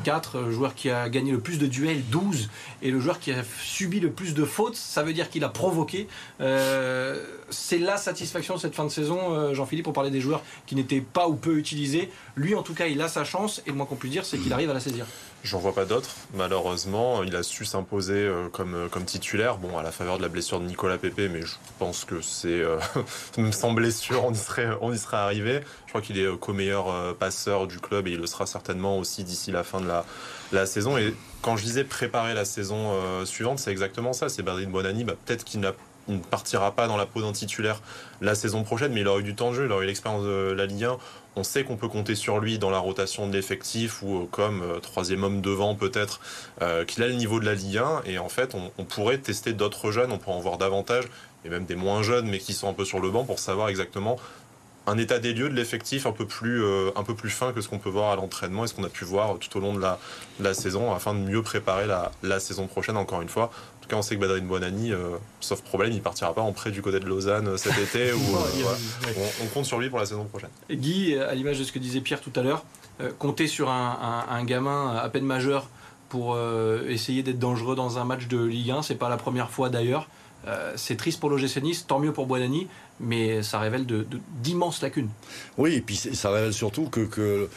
4, 0.05 0.37
euh, 0.37 0.47
le 0.47 0.53
joueur 0.53 0.75
qui 0.75 0.89
a 0.89 1.11
gagné 1.11 1.31
le 1.31 1.41
plus 1.41 1.59
de 1.59 1.67
duels, 1.67 2.03
12, 2.11 2.49
et 2.81 2.91
le 2.91 3.01
joueur 3.01 3.21
qui 3.21 3.33
a 3.33 3.45
subi 3.63 4.01
le 4.01 4.11
plus 4.11 4.33
de 4.33 4.47
fautes, 4.47 4.77
ça 4.77 5.03
veut 5.03 5.13
dire 5.13 5.29
qu'il 5.29 5.45
a 5.45 5.51
provoqué. 5.51 6.09
Euh, 6.41 7.23
c'est 7.51 7.79
la 7.79 7.99
satisfaction 7.99 8.55
de 8.55 8.61
cette 8.61 8.75
fin 8.75 8.85
de 8.85 8.91
saison, 8.91 9.53
Jean-Philippe, 9.53 9.85
pour 9.85 9.93
parler 9.93 10.11
des 10.11 10.23
joueurs 10.23 10.43
qui 10.67 10.75
n'étaient 10.75 11.03
pas 11.03 11.29
ou 11.29 11.35
peu 11.35 11.59
utilisés. 11.59 12.11
Lui, 12.35 12.55
en 12.55 12.63
tout 12.63 12.73
cas, 12.73 12.87
il 12.87 13.03
a 13.03 13.09
sa 13.09 13.25
chance, 13.25 13.61
et 13.67 13.71
le 13.71 13.77
moins 13.77 13.85
qu'on 13.85 13.97
puisse 13.97 14.13
dire, 14.13 14.25
c'est 14.25 14.39
qu'il 14.39 14.53
arrive 14.55 14.71
à 14.71 14.75
la 14.75 14.81
saisir. 14.81 15.05
J'en 15.45 15.59
vois 15.59 15.75
pas 15.75 15.85
d'autres, 15.85 16.15
malheureusement. 16.35 17.25
Il 17.25 17.35
a 17.35 17.43
su 17.43 17.65
s'imposer 17.65 18.15
euh, 18.15 18.49
comme, 18.49 18.75
euh, 18.75 18.89
comme 18.89 19.05
titulaire, 19.05 19.59
bon, 19.59 19.77
à 19.77 19.83
la 19.83 19.91
faveur 19.91 20.17
de 20.17 20.23
la 20.23 20.29
blessure 20.29 20.61
de 20.61 20.67
Nicolas 20.67 20.99
Pepe, 20.99 21.29
mais 21.33 21.43
je 21.43 21.57
pense 21.81 22.05
que 22.05 22.21
c'est. 22.21 22.49
Euh, 22.49 22.79
sans 23.51 23.73
blessure, 23.73 24.25
on 24.25 24.33
y 24.33 24.37
serait, 24.37 25.17
arrivé. 25.17 25.63
Je 25.87 25.91
crois 25.91 26.01
qu'il 26.01 26.19
est 26.19 26.39
co-meilleur 26.39 27.17
passeur 27.17 27.67
du 27.67 27.81
club 27.81 28.07
et 28.07 28.13
il 28.13 28.21
le 28.21 28.27
sera 28.27 28.47
certainement 28.47 28.99
aussi 28.99 29.25
d'ici 29.25 29.51
la 29.51 29.65
fin 29.65 29.81
de 29.81 29.89
la, 29.89 30.05
la 30.53 30.65
saison. 30.65 30.97
Et 30.97 31.13
quand 31.43 31.57
je 31.57 31.65
disais 31.65 31.85
préparer 31.85 32.35
la 32.35 32.45
saison 32.45 32.95
suivante, 33.27 33.59
c'est 33.59 33.73
exactement 33.73 34.13
ça. 34.15 34.31
C'est 34.31 34.43
Bernard 34.43 34.67
Bonani, 34.69 35.05
bah, 35.05 35.15
peut-être 35.27 35.45
qu'il 35.45 35.61
n'a 35.61 35.75
ne 36.09 36.19
partira 36.19 36.73
pas 36.73 36.89
dans 36.89 36.97
la 36.97 37.07
peau 37.07 37.21
d'un 37.21 37.33
titulaire 37.33 37.81
la 38.21 38.35
saison 38.35 38.63
prochaine, 38.63 38.93
mais 38.93 39.01
il 39.01 39.09
aura 39.09 39.21
eu 39.21 39.25
du 39.25 39.35
temps 39.35 39.51
de 39.51 39.57
jeu, 39.57 39.65
il 39.67 39.73
aura 39.73 39.83
eu 39.83 39.87
l'expérience 39.87 40.25
de 40.25 40.53
la 40.57 40.67
Ligue 40.67 40.85
1 40.85 40.99
on 41.37 41.45
sait 41.45 41.65
qu'on 41.65 41.77
peut 41.77 41.89
compter 41.89 42.15
sur 42.15 42.39
lui 42.39 42.59
dans 42.59 42.71
la 42.71 42.79
rotation 42.79 43.27
de 43.27 43.33
l'effectif 43.33 44.03
ou 44.03 44.23
euh, 44.23 44.27
comme 44.31 44.63
euh, 44.63 44.81
troisième 44.81 45.23
homme 45.25 45.41
devant 45.41 45.75
peut-être, 45.75 46.21
euh, 46.61 46.85
qu'il 46.85 47.03
a 47.03 47.09
le 47.09 47.15
niveau 47.15 47.41
de 47.41 47.47
la 47.47 47.55
Ligue 47.55 47.79
1 47.79 48.03
et 48.07 48.19
en 48.19 48.29
fait 48.29 48.55
on, 48.55 48.85
pourrait 48.85 49.19
tester 49.19 49.53
d'autres 49.53 49.91
jeunes, 49.91 50.13
on 50.13 50.19
pourrait 50.19 50.37
en 50.37 50.41
voir 50.41 50.59
davantage 50.59 51.05
et 51.45 51.49
même 51.49 51.65
des 51.65 51.77
moins 51.77 52.03
jeunes 52.03 52.29
mais 52.29 52.39
qui 52.39 52.53
sont 52.53 52.69
un 52.69 52.75
peu 52.75 52.85
sur 52.85 53.01
le 53.01 53.11
banc 53.11 53.25
pour 53.25 53.39
savoir 53.39 53.69
exactement 53.69 54.19
un 54.87 54.99
état 54.99 55.21
des 55.21 55.33
lieux 55.33 55.49
de 55.49 55.55
l'effectif 55.55 56.07
un 56.07 56.13
peu 56.13 56.27
plus 56.27 57.31
fin 57.31 57.53
que 57.53 57.61
ce 57.61 57.69
qu'on 57.69 57.79
peut 57.79 57.89
voir 57.89 58.11
à 58.11 58.17
l'entraînement 58.17 58.65
et 58.65 58.67
ce 58.67 58.75
qu'on 58.75 58.83
a 58.83 58.89
pu 58.89 59.05
voir 59.05 59.39
tout 59.39 59.57
au 59.57 59.61
long 59.61 59.75
de 59.75 59.81
la, 59.81 60.55
saison 60.55 60.93
afin 60.93 61.15
de 61.15 61.21
mieux 61.21 61.41
préparer 61.41 61.87
la 61.87 62.41
saison 62.41 62.67
prochaine 62.67 62.97
encore 62.97 63.23
une 63.23 63.29
fois 63.29 63.53
tout 63.83 63.89
cas, 63.89 63.97
on 63.97 64.03
sait 64.03 64.15
que 64.15 64.21
Badrine 64.21 64.47
Bonani, 64.47 64.93
euh, 64.93 65.17
sauf 65.41 65.61
problème, 65.61 65.93
il 65.93 66.01
partira 66.01 66.33
pas 66.33 66.41
en 66.41 66.53
prêt 66.53 66.71
du 66.71 66.81
côté 66.83 67.01
de 67.01 67.05
Lausanne 67.07 67.49
euh, 67.49 67.57
cet 67.57 67.77
été. 67.79 68.13
ou, 68.13 68.17
euh, 68.17 69.27
on, 69.43 69.47
compte 69.49 69.67
sur 69.67 69.79
lui 69.79 69.91
pour 69.91 69.99
la 69.99 70.07
saison 70.07 70.25
prochaine. 70.25 70.51
Guy, 70.71 71.17
à 71.17 71.35
l'image 71.35 71.59
de 71.59 71.65
ce 71.65 71.73
que 71.73 71.81
disait 71.81 72.01
Pierre 72.01 72.21
tout 72.21 72.33
à 72.37 72.43
l'heure, 72.43 72.65
compter 73.19 73.49
sur 73.49 73.69
un, 73.69 74.45
gamin 74.45 74.97
à 74.97 75.09
peine 75.09 75.25
majeur 75.25 75.69
pour 76.09 76.39
essayer 76.89 77.25
d'être 77.25 77.41
dangereux 77.41 77.75
dans 77.75 77.99
un 77.99 78.05
match 78.05 78.29
de 78.29 78.45
Ligue 78.45 78.71
1, 78.71 78.83
c'est 78.83 78.95
pas 78.95 79.09
la 79.09 79.17
première 79.17 79.51
fois 79.51 79.71
d'ailleurs. 79.71 80.09
c'est 80.77 80.97
triste 80.97 81.19
pour 81.19 81.29
l'OGC 81.29 81.63
Nice, 81.63 81.87
tant 81.87 81.99
mieux 81.99 82.13
pour 82.13 82.27
Bonani, 82.27 82.69
mais 83.01 83.43
ça 83.43 83.59
révèle 83.59 83.87
d'immenses 84.43 84.83
lacunes. 84.83 85.09
Oui, 85.59 85.75
et 85.75 85.81
puis 85.81 85.97
ça 85.97 86.31
révèle 86.31 86.53
surtout 86.53 86.85
que, 86.85 87.01
que 87.01 87.49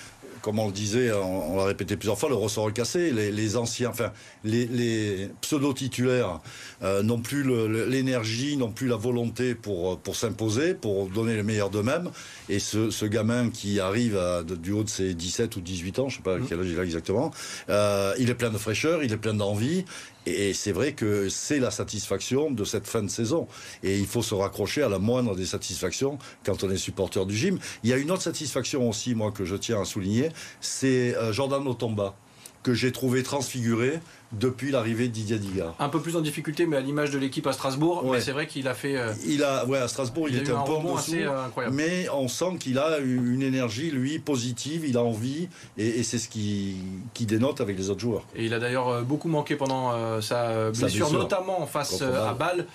comme 0.45 0.59
on 0.59 0.67
le 0.67 0.71
disait, 0.71 1.11
on, 1.11 1.57
l'a 1.57 1.63
répété 1.63 1.97
plusieurs 1.97 2.19
fois, 2.19 2.29
le 2.29 2.35
ressort 2.35 2.69
est 2.69 2.73
cassé. 2.73 3.11
Les, 3.11 3.57
anciens, 3.57 3.89
enfin, 3.89 4.11
les, 4.43 5.27
pseudo-titulaires 5.41 6.39
euh, 6.83 7.01
n'ont 7.01 7.19
plus 7.19 7.43
l'énergie, 7.89 8.55
n'ont 8.55 8.71
plus 8.71 8.87
la 8.87 8.95
volonté 8.95 9.55
pour, 9.55 9.97
pour 9.97 10.15
s'imposer, 10.15 10.75
pour 10.75 11.07
donner 11.07 11.35
le 11.35 11.41
meilleur 11.41 11.71
d'eux-mêmes. 11.71 12.11
Et 12.47 12.59
ce, 12.59 13.05
gamin 13.05 13.49
qui 13.49 13.79
arrive 13.79 14.21
du 14.61 14.71
haut 14.71 14.83
de 14.83 14.89
ses 14.89 15.15
17 15.15 15.55
ou 15.55 15.61
18 15.61 15.97
ans, 15.97 16.09
je 16.09 16.13
ne 16.13 16.17
sais 16.17 16.23
pas 16.23 16.37
mmh. 16.37 16.45
quel 16.47 16.59
âge 16.59 16.67
il 16.69 16.79
a 16.79 16.83
exactement, 16.83 17.31
euh, 17.69 18.13
il 18.19 18.29
est 18.29 18.35
plein 18.35 18.51
de 18.51 18.59
fraîcheur, 18.59 19.03
il 19.03 19.11
est 19.11 19.17
plein 19.17 19.33
d'envie. 19.33 19.83
Et 20.25 20.53
c'est 20.53 20.71
vrai 20.71 20.93
que 20.93 21.29
c'est 21.29 21.59
la 21.59 21.71
satisfaction 21.71 22.51
de 22.51 22.63
cette 22.63 22.87
fin 22.87 23.03
de 23.03 23.09
saison. 23.09 23.47
Et 23.83 23.97
il 23.97 24.07
faut 24.07 24.23
se 24.23 24.33
raccrocher 24.33 24.81
à 24.81 24.89
la 24.89 24.99
moindre 24.99 25.35
des 25.35 25.45
satisfactions 25.45 26.17
quand 26.43 26.63
on 26.63 26.69
est 26.71 26.77
supporter 26.77 27.25
du 27.25 27.35
gym. 27.35 27.59
Il 27.83 27.89
y 27.89 27.93
a 27.93 27.97
une 27.97 28.11
autre 28.11 28.23
satisfaction 28.23 28.89
aussi, 28.89 29.15
moi, 29.15 29.31
que 29.31 29.45
je 29.45 29.55
tiens 29.55 29.81
à 29.81 29.85
souligner, 29.85 30.29
c'est 30.61 31.15
euh, 31.15 31.31
Jordan 31.31 31.67
Otomba, 31.67 32.15
que 32.63 32.73
j'ai 32.73 32.91
trouvé 32.91 33.21
transfiguré 33.21 33.99
depuis 34.39 34.71
l'arrivée 34.71 35.07
de 35.07 35.13
Didier 35.13 35.37
Digard. 35.37 35.75
Un 35.79 35.89
peu 35.89 35.99
plus 35.99 36.15
en 36.15 36.21
difficulté, 36.21 36.65
mais 36.65 36.77
à 36.77 36.81
l'image 36.81 37.11
de 37.11 37.17
l'équipe 37.17 37.45
à 37.47 37.53
Strasbourg. 37.53 38.03
Mais 38.11 38.21
c'est 38.21 38.31
vrai 38.31 38.47
qu'il 38.47 38.67
a 38.67 38.73
fait. 38.73 38.97
Euh, 38.97 39.13
il 39.25 39.43
a, 39.43 39.65
ouais, 39.65 39.77
à 39.77 39.87
Strasbourg, 39.87 40.29
il, 40.29 40.37
était 40.37 40.51
un, 40.51 40.61
peu 40.61 40.73
en 40.73 40.95
assez 40.95 41.23
euh. 41.23 41.69
Mais 41.71 42.07
on 42.13 42.27
sent 42.27 42.57
qu'il 42.59 42.77
a 42.77 42.99
une 42.99 43.41
énergie, 43.41 43.91
lui, 43.91 44.19
positive. 44.19 44.85
Il 44.87 44.97
a 44.97 45.03
envie, 45.03 45.47
et, 45.77 46.03
c'est 46.03 46.17
ce 46.17 46.29
qui, 46.29 46.77
qui, 47.13 47.25
dénote 47.25 47.61
avec 47.61 47.77
les 47.77 47.89
autres 47.89 48.01
joueurs. 48.01 48.25
Et 48.35 48.45
il 48.45 48.53
a 48.53 48.59
d'ailleurs 48.59 48.89
euh, 48.89 49.01
beaucoup 49.01 49.29
manqué 49.29 49.55
pendant 49.55 50.21
sa 50.21 50.71
blessure, 50.71 51.11
notamment 51.11 51.65
face 51.65 52.01
à 52.01 52.33
Bâle. 52.33 52.65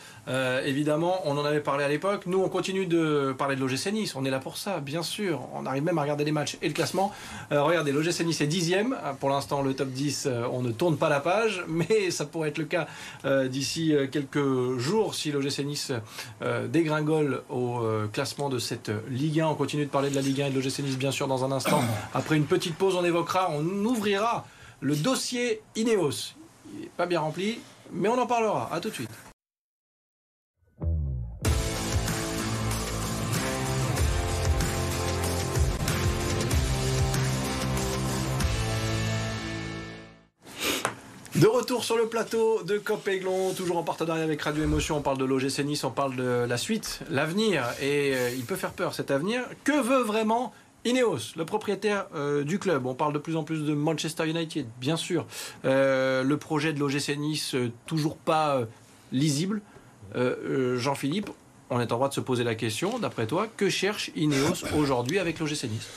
Évidemment, 0.65 1.21
on 1.25 1.37
en 1.37 1.45
avait 1.45 1.61
parlé 1.61 1.85
à 1.85 1.89
l'époque. 1.89 2.25
Nous, 2.27 2.39
on 2.39 2.49
continue 2.49 2.87
de 2.87 3.35
parler 3.37 3.57
de 3.57 3.61
l'OGC 3.61 3.93
Nice. 3.93 4.15
On 4.15 4.25
est 4.25 4.31
là 4.31 4.39
pour 4.39 4.57
ça, 4.57 4.81
bien 4.81 5.03
sûr. 5.03 5.41
On 5.55 5.67
arrive 5.67 5.83
même 5.83 5.99
à 5.99 6.03
regarder 6.03 6.25
les 6.25 6.33
matchs 6.33 6.57
et 6.63 6.69
le 6.69 6.75
classement. 6.75 7.13
regardez, 7.51 7.93
l'OGC 7.93 8.25
Nice 8.25 8.41
est 8.41 8.47
dixième. 8.47 8.97
Pour 9.19 9.31
l'instant, 9.31 9.63
le 9.63 9.75
top 9.75 9.89
10, 9.89 10.29
on 10.53 10.63
ne 10.63 10.71
tourne 10.71 10.97
pas 10.97 11.09
la 11.09 11.21
page 11.21 11.65
mais 11.69 12.11
ça 12.11 12.27
pourrait 12.27 12.49
être 12.49 12.59
le 12.59 12.65
cas 12.65 12.87
euh, 13.25 13.49
d'ici 13.49 13.95
euh, 13.95 14.07
quelques 14.07 14.79
jours 14.79 15.15
si 15.15 15.31
l'OGC 15.33 15.61
Nice 15.65 15.93
euh, 16.43 16.67
dégringole 16.67 17.43
au 17.49 17.81
classement 18.13 18.49
de 18.49 18.59
cette 18.59 18.91
Ligue 19.09 19.41
1. 19.41 19.49
On 19.49 19.55
continue 19.55 19.85
de 19.85 19.91
parler 19.91 20.11
de 20.11 20.15
la 20.15 20.21
Ligue 20.21 20.43
1 20.43 20.47
et 20.47 20.51
de 20.51 20.61
l'OGC 20.61 20.81
Nice 20.81 20.99
bien 20.99 21.11
sûr 21.11 21.29
dans 21.29 21.45
un 21.45 21.53
instant. 21.53 21.81
Après 22.15 22.37
une 22.37 22.47
petite 22.47 22.77
pause, 22.77 22.97
on 22.97 23.05
évoquera, 23.05 23.51
on 23.51 23.65
ouvrira 23.85 24.47
le 24.81 24.97
dossier 24.97 25.61
Ineos. 25.77 26.35
Il 26.75 26.81
n'est 26.83 26.91
pas 26.97 27.07
bien 27.07 27.21
rempli, 27.21 27.59
mais 27.93 28.09
on 28.09 28.19
en 28.19 28.27
parlera. 28.27 28.71
À 28.73 28.81
tout 28.81 28.91
de 28.91 28.95
suite. 28.95 29.30
De 41.41 41.47
retour 41.47 41.85
sur 41.85 41.97
le 41.97 42.05
plateau 42.05 42.63
de 42.65 42.77
Cop 42.77 43.09
Aiglon, 43.09 43.55
toujours 43.55 43.79
en 43.79 43.83
partenariat 43.83 44.25
avec 44.25 44.43
Radio 44.43 44.63
Émotion. 44.63 44.99
On 44.99 45.01
parle 45.01 45.17
de 45.17 45.25
l'OGC 45.25 45.61
Nice, 45.61 45.85
on 45.85 45.91
parle 45.91 46.15
de 46.15 46.45
la 46.47 46.59
suite, 46.59 47.01
l'avenir. 47.09 47.65
Et 47.81 48.13
euh, 48.15 48.31
il 48.37 48.45
peut 48.45 48.57
faire 48.57 48.73
peur 48.73 48.93
cet 48.93 49.11
avenir. 49.11 49.45
Que 49.65 49.81
veut 49.81 50.03
vraiment 50.03 50.53
Ineos, 50.85 51.33
le 51.37 51.47
propriétaire 51.47 52.09
euh, 52.15 52.45
du 52.45 52.59
club? 52.59 52.85
On 52.85 52.93
parle 52.93 53.15
de 53.15 53.19
plus 53.19 53.37
en 53.37 53.43
plus 53.43 53.65
de 53.65 53.73
Manchester 53.73 54.29
United, 54.29 54.67
bien 54.79 54.99
sûr. 54.99 55.25
Euh, 55.65 56.23
le 56.23 56.37
projet 56.37 56.75
de 56.75 56.79
l'OGC 56.79 57.17
Nice, 57.17 57.57
toujours 57.87 58.19
pas 58.19 58.61
lisible. 59.11 59.63
Jean-Philippe, 60.15 61.31
on 61.71 61.81
est 61.81 61.91
en 61.91 61.97
droit 61.97 62.11
de 62.11 62.15
se 62.15 62.21
poser 62.21 62.45
la 62.45 62.55
question, 62.55 62.99
d'après 62.99 63.27
toi, 63.27 63.47
que 63.57 63.71
cherche 63.71 64.11
Ineos 64.15 64.67
aujourd'hui 64.77 65.19
avec 65.19 65.39
l'OGC 65.39 65.71
Nice? 65.71 65.89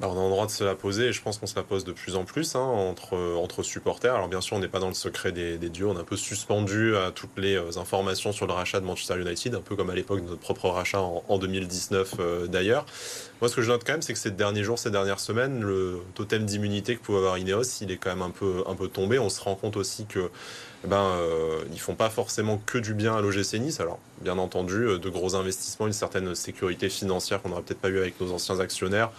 Bah, 0.00 0.08
on 0.10 0.18
a 0.18 0.24
le 0.24 0.30
droit 0.30 0.46
de 0.46 0.50
se 0.50 0.64
la 0.64 0.74
poser 0.74 1.08
et 1.08 1.12
je 1.12 1.20
pense 1.20 1.36
qu'on 1.36 1.46
se 1.46 1.54
la 1.56 1.62
pose 1.62 1.84
de 1.84 1.92
plus 1.92 2.16
en 2.16 2.24
plus 2.24 2.56
hein, 2.56 2.60
entre, 2.60 3.18
entre 3.36 3.62
supporters. 3.62 4.14
Alors 4.14 4.28
bien 4.28 4.40
sûr, 4.40 4.56
on 4.56 4.60
n'est 4.60 4.68
pas 4.68 4.78
dans 4.78 4.88
le 4.88 4.94
secret 4.94 5.30
des, 5.30 5.58
dieux, 5.58 5.86
on 5.86 5.94
est 5.94 6.00
un 6.00 6.04
peu 6.04 6.16
suspendu 6.16 6.96
à 6.96 7.10
toutes 7.10 7.36
les 7.36 7.54
euh, 7.54 7.78
informations 7.78 8.32
sur 8.32 8.46
le 8.46 8.54
rachat 8.54 8.80
de 8.80 8.86
Manchester 8.86 9.20
United, 9.20 9.54
un 9.54 9.60
peu 9.60 9.76
comme 9.76 9.90
à 9.90 9.94
l'époque 9.94 10.24
de 10.24 10.30
notre 10.30 10.40
propre 10.40 10.70
rachat 10.70 11.00
en, 11.00 11.38
2019 11.38 12.14
euh, 12.18 12.46
d'ailleurs. 12.46 12.86
Moi, 13.42 13.50
ce 13.50 13.56
que 13.56 13.60
je 13.60 13.70
note 13.70 13.82
quand 13.84 13.92
même, 13.92 14.00
c'est 14.00 14.14
que 14.14 14.18
ces 14.18 14.30
derniers 14.30 14.64
jours, 14.64 14.78
ces 14.78 14.90
dernières 14.90 15.20
semaines, 15.20 15.60
le 15.60 16.00
totem 16.14 16.46
d'immunité 16.46 16.96
que 16.96 17.02
pouvait 17.02 17.18
avoir 17.18 17.36
Ineos, 17.36 17.82
il 17.82 17.90
est 17.90 17.98
quand 17.98 18.10
même 18.10 18.22
un 18.22 18.30
peu, 18.30 18.64
un 18.66 18.74
peu 18.74 18.88
tombé. 18.88 19.18
On 19.18 19.28
se 19.28 19.42
rend 19.42 19.54
compte 19.54 19.76
aussi 19.76 20.06
que 20.06 20.30
eh 20.82 20.88
ben, 20.88 20.96
euh, 20.96 21.62
ils 21.72 21.80
font 21.80 21.94
pas 21.94 22.08
forcément 22.08 22.58
que 22.64 22.78
du 22.78 22.94
bien 22.94 23.14
à 23.16 23.20
l'OGC 23.20 23.58
Nice. 23.58 23.80
Alors, 23.80 23.98
bien 24.22 24.38
entendu, 24.38 24.98
de 24.98 25.08
gros 25.10 25.34
investissements, 25.34 25.86
une 25.86 25.92
certaine 25.92 26.34
sécurité 26.34 26.88
financière 26.88 27.42
qu'on 27.42 27.50
n'aurait 27.50 27.62
peut-être 27.62 27.80
pas 27.80 27.90
eu 27.90 27.98
avec 27.98 28.18
nos 28.18 28.32
anciens 28.32 28.60
actionnaires 28.60 29.10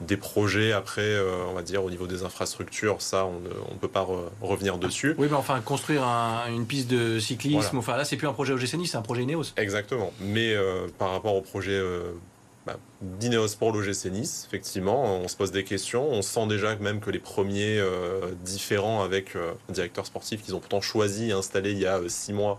des 0.00 0.16
projets 0.16 0.72
après, 0.72 1.02
euh, 1.02 1.44
on 1.48 1.52
va 1.52 1.62
dire, 1.62 1.84
au 1.84 1.90
niveau 1.90 2.06
des 2.06 2.24
infrastructures, 2.24 3.00
ça, 3.00 3.26
on 3.26 3.40
ne 3.72 3.78
peut 3.78 3.88
pas 3.88 4.06
revenir 4.40 4.78
dessus. 4.78 5.14
Oui, 5.18 5.28
mais 5.30 5.36
enfin, 5.36 5.60
construire 5.60 6.02
une 6.48 6.66
piste 6.66 6.90
de 6.90 7.18
cyclisme, 7.18 7.78
enfin 7.78 7.96
là, 7.96 8.04
c'est 8.04 8.16
plus 8.16 8.26
un 8.26 8.32
projet 8.32 8.52
OGC 8.52 8.74
Nice, 8.74 8.92
c'est 8.92 8.96
un 8.96 9.02
projet 9.02 9.22
Ineos. 9.22 9.52
Exactement. 9.56 10.12
Mais 10.20 10.54
euh, 10.54 10.86
par 10.98 11.10
rapport 11.10 11.36
au 11.36 11.40
projet 11.40 11.72
euh, 11.72 12.12
bah, 12.66 12.76
d'Ineos 13.00 13.56
pour 13.58 13.72
l'OGC 13.72 14.06
Nice, 14.06 14.46
effectivement, 14.48 15.16
on 15.16 15.28
se 15.28 15.36
pose 15.36 15.52
des 15.52 15.64
questions. 15.64 16.08
On 16.10 16.22
sent 16.22 16.46
déjà 16.46 16.74
même 16.76 17.00
que 17.00 17.10
les 17.10 17.20
premiers 17.20 17.80
différents 18.44 19.02
avec 19.02 19.36
un 19.36 19.72
directeur 19.72 20.06
sportif 20.06 20.42
qu'ils 20.42 20.54
ont 20.54 20.60
pourtant 20.60 20.80
choisi 20.80 21.30
et 21.30 21.32
installé 21.32 21.72
il 21.72 21.78
y 21.78 21.86
a 21.86 22.00
six 22.08 22.32
mois 22.32 22.58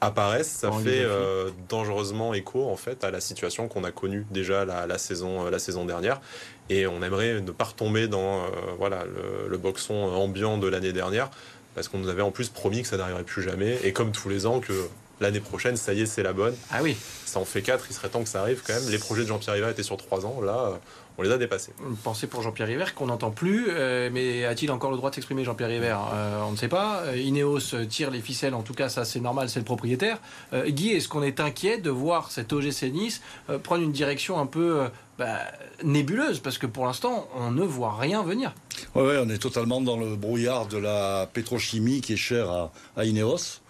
apparaissent, 0.00 0.50
ça 0.50 0.70
fait 0.72 1.02
euh, 1.02 1.50
dangereusement 1.68 2.34
écho 2.34 2.68
en 2.68 2.76
fait 2.76 3.04
à 3.04 3.10
la 3.10 3.20
situation 3.20 3.68
qu'on 3.68 3.84
a 3.84 3.90
connue 3.90 4.26
déjà 4.30 4.64
la, 4.64 4.98
saison, 4.98 5.46
euh, 5.46 5.50
la 5.50 5.58
saison 5.58 5.84
dernière. 5.84 6.20
Et 6.68 6.86
on 6.86 7.02
aimerait 7.02 7.40
ne 7.40 7.50
pas 7.52 7.64
retomber 7.64 8.08
dans 8.08 8.44
euh, 8.44 8.48
voilà, 8.78 9.04
le, 9.48 9.56
boxon 9.56 9.94
ambiant 9.94 10.58
de 10.58 10.66
l'année 10.66 10.92
dernière, 10.92 11.30
parce 11.74 11.88
qu'on 11.88 11.98
nous 11.98 12.08
avait 12.08 12.22
en 12.22 12.30
plus 12.30 12.48
promis 12.48 12.82
que 12.82 12.88
ça 12.88 12.96
n'arriverait 12.96 13.24
plus 13.24 13.42
jamais. 13.42 13.78
Et 13.84 13.92
comme 13.92 14.12
tous 14.12 14.28
les 14.28 14.46
ans, 14.46 14.60
que 14.60 14.72
l'année 15.20 15.40
prochaine, 15.40 15.76
ça 15.76 15.92
y 15.92 16.02
est, 16.02 16.06
c'est 16.06 16.22
la 16.22 16.32
bonne. 16.32 16.54
Ah 16.70 16.80
oui. 16.82 16.96
Ça 17.24 17.38
en 17.38 17.44
fait 17.44 17.62
4, 17.62 17.86
il 17.88 17.94
serait 17.94 18.08
temps 18.08 18.22
que 18.22 18.28
ça 18.28 18.40
arrive 18.40 18.62
quand 18.66 18.74
même. 18.74 18.90
Les 18.90 18.98
projets 18.98 19.22
de 19.22 19.28
Jean-Pierre 19.28 19.54
River 19.54 19.70
étaient 19.70 19.82
sur 19.82 19.96
3 19.96 20.26
ans, 20.26 20.40
là, 20.42 20.78
on 21.18 21.22
les 21.22 21.30
a 21.30 21.38
dépassés. 21.38 21.72
Une 21.88 21.96
pensée 21.96 22.26
pour 22.26 22.42
Jean-Pierre 22.42 22.68
River 22.68 22.84
qu'on 22.94 23.06
n'entend 23.06 23.30
plus, 23.30 23.66
euh, 23.68 24.10
mais 24.12 24.44
a-t-il 24.44 24.70
encore 24.70 24.90
le 24.90 24.96
droit 24.96 25.10
de 25.10 25.14
s'exprimer 25.14 25.44
Jean-Pierre 25.44 25.68
River? 25.68 25.96
Euh, 26.12 26.42
On 26.46 26.52
ne 26.52 26.56
sait 26.56 26.68
pas. 26.68 27.02
Euh, 27.06 27.16
Ineos 27.16 27.60
tire 27.88 28.10
les 28.10 28.20
ficelles, 28.20 28.54
en 28.54 28.62
tout 28.62 28.74
cas 28.74 28.88
ça 28.88 29.04
c'est 29.04 29.20
normal, 29.20 29.48
c'est 29.48 29.58
le 29.58 29.64
propriétaire. 29.64 30.18
Guy, 30.66 30.90
est-ce 30.92 31.08
qu'on 31.08 31.22
est 31.22 31.40
inquiet 31.40 31.78
de 31.78 31.90
voir 31.90 32.30
cet 32.30 32.52
OGC 32.52 32.92
Nice 32.92 33.22
prendre 33.62 33.82
une 33.82 33.92
direction 33.92 34.38
un 34.38 34.46
peu 34.46 34.84
bah, 35.18 35.38
nébuleuse? 35.82 36.40
Parce 36.40 36.58
que 36.58 36.66
pour 36.66 36.86
l'instant 36.86 37.28
on 37.34 37.50
ne 37.50 37.62
voit 37.64 37.94
rien 37.96 38.22
venir. 38.22 38.54
Oui, 38.94 39.04
ouais, 39.04 39.18
on 39.22 39.28
est 39.28 39.38
totalement 39.38 39.80
dans 39.80 39.96
le 39.96 40.16
brouillard 40.16 40.66
de 40.66 40.78
la 40.78 41.28
pétrochimie 41.32 42.00
qui 42.00 42.12
est 42.14 42.16
chère 42.16 42.50
à, 42.50 42.72
à 42.96 43.04
Ineos. 43.04 43.60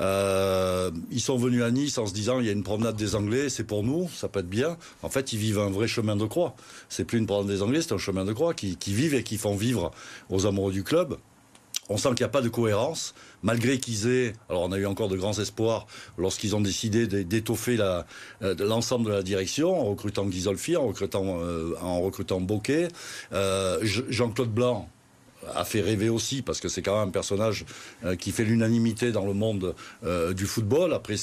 Euh, 0.00 0.90
ils 1.10 1.20
sont 1.20 1.36
venus 1.36 1.62
à 1.62 1.70
Nice 1.70 1.98
en 1.98 2.06
se 2.06 2.14
disant 2.14 2.40
il 2.40 2.46
y 2.46 2.48
a 2.48 2.52
une 2.52 2.62
promenade 2.62 2.96
des 2.96 3.14
Anglais, 3.14 3.48
c'est 3.48 3.64
pour 3.64 3.82
nous, 3.82 4.08
ça 4.14 4.28
peut 4.28 4.40
être 4.40 4.48
bien. 4.48 4.76
En 5.02 5.10
fait, 5.10 5.32
ils 5.32 5.38
vivent 5.38 5.58
un 5.58 5.70
vrai 5.70 5.88
chemin 5.88 6.16
de 6.16 6.24
croix. 6.24 6.54
C'est 6.88 7.04
plus 7.04 7.18
une 7.18 7.26
promenade 7.26 7.54
des 7.54 7.62
Anglais, 7.62 7.82
c'est 7.82 7.92
un 7.92 7.98
chemin 7.98 8.24
de 8.24 8.32
croix 8.32 8.54
qui, 8.54 8.76
vivent 8.86 9.14
et 9.14 9.22
qui 9.22 9.36
font 9.36 9.54
vivre 9.54 9.90
aux 10.30 10.46
amoureux 10.46 10.72
du 10.72 10.84
club. 10.84 11.16
On 11.92 11.96
sent 11.96 12.10
qu'il 12.10 12.20
n'y 12.20 12.26
a 12.26 12.28
pas 12.28 12.40
de 12.40 12.48
cohérence, 12.48 13.14
malgré 13.42 13.80
qu'ils 13.80 14.06
aient. 14.06 14.32
Alors, 14.48 14.62
on 14.62 14.70
a 14.70 14.78
eu 14.78 14.86
encore 14.86 15.08
de 15.08 15.16
grands 15.16 15.36
espoirs 15.40 15.88
lorsqu'ils 16.18 16.54
ont 16.54 16.60
décidé 16.60 17.08
d'étoffer 17.08 17.78
euh, 17.80 18.54
l'ensemble 18.60 19.06
de 19.06 19.14
la 19.14 19.22
direction, 19.24 19.76
en 19.76 19.90
recrutant 19.90 20.24
Ghisolfi, 20.26 20.76
en 20.76 20.86
recrutant, 20.86 21.40
euh, 21.40 21.74
en 21.82 22.00
recrutant 22.00 22.40
Boquet. 22.40 22.86
Jean-Claude 23.82 24.54
Blanc, 24.54 24.88
a 25.54 25.64
fait 25.64 25.80
rêver 25.80 26.08
aussi 26.08 26.42
parce 26.42 26.60
que 26.60 26.68
c'est 26.68 26.82
quand 26.82 26.98
même 26.98 27.08
un 27.08 27.12
personnage 27.12 27.64
euh, 28.04 28.16
qui 28.16 28.32
fait 28.32 28.44
l'unanimité 28.44 29.12
dans 29.12 29.24
le 29.24 29.32
monde 29.32 29.74
euh, 30.04 30.32
du 30.32 30.46
football. 30.46 30.92
Après 30.92 31.16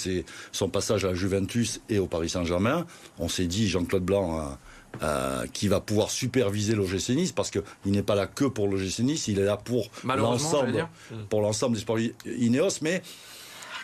son 0.52 0.70
passage 0.70 1.06
à 1.06 1.10
la 1.10 1.14
Juventus 1.14 1.82
et 1.90 2.00
au 2.00 2.08
Paris 2.08 2.30
Saint-Germain, 2.30 2.86
on 3.20 3.30
s'est 3.30 3.48
dit 3.48 3.68
Jean-Claude 3.68 4.04
Blanc 4.04 4.58
euh, 5.04 5.46
qui 5.54 5.68
va 5.68 5.80
pouvoir 5.80 6.10
superviser 6.10 6.74
l'OGC 6.74 7.10
Nice 7.10 7.32
parce 7.32 7.52
qu'il 7.52 7.62
n'est 7.86 8.04
pas 8.04 8.16
là 8.16 8.26
que 8.26 8.46
pour 8.46 8.68
l'OGC 8.68 9.00
Nice, 9.00 9.28
il 9.28 9.40
est 9.40 9.46
là 9.46 9.58
pour 9.58 9.90
l'ensemble 10.04 10.88
pour 11.30 11.42
l'ensemble 11.42 11.76
des 11.76 11.82
sports 11.82 12.00
Ineos. 12.26 12.80
Mais 12.82 13.02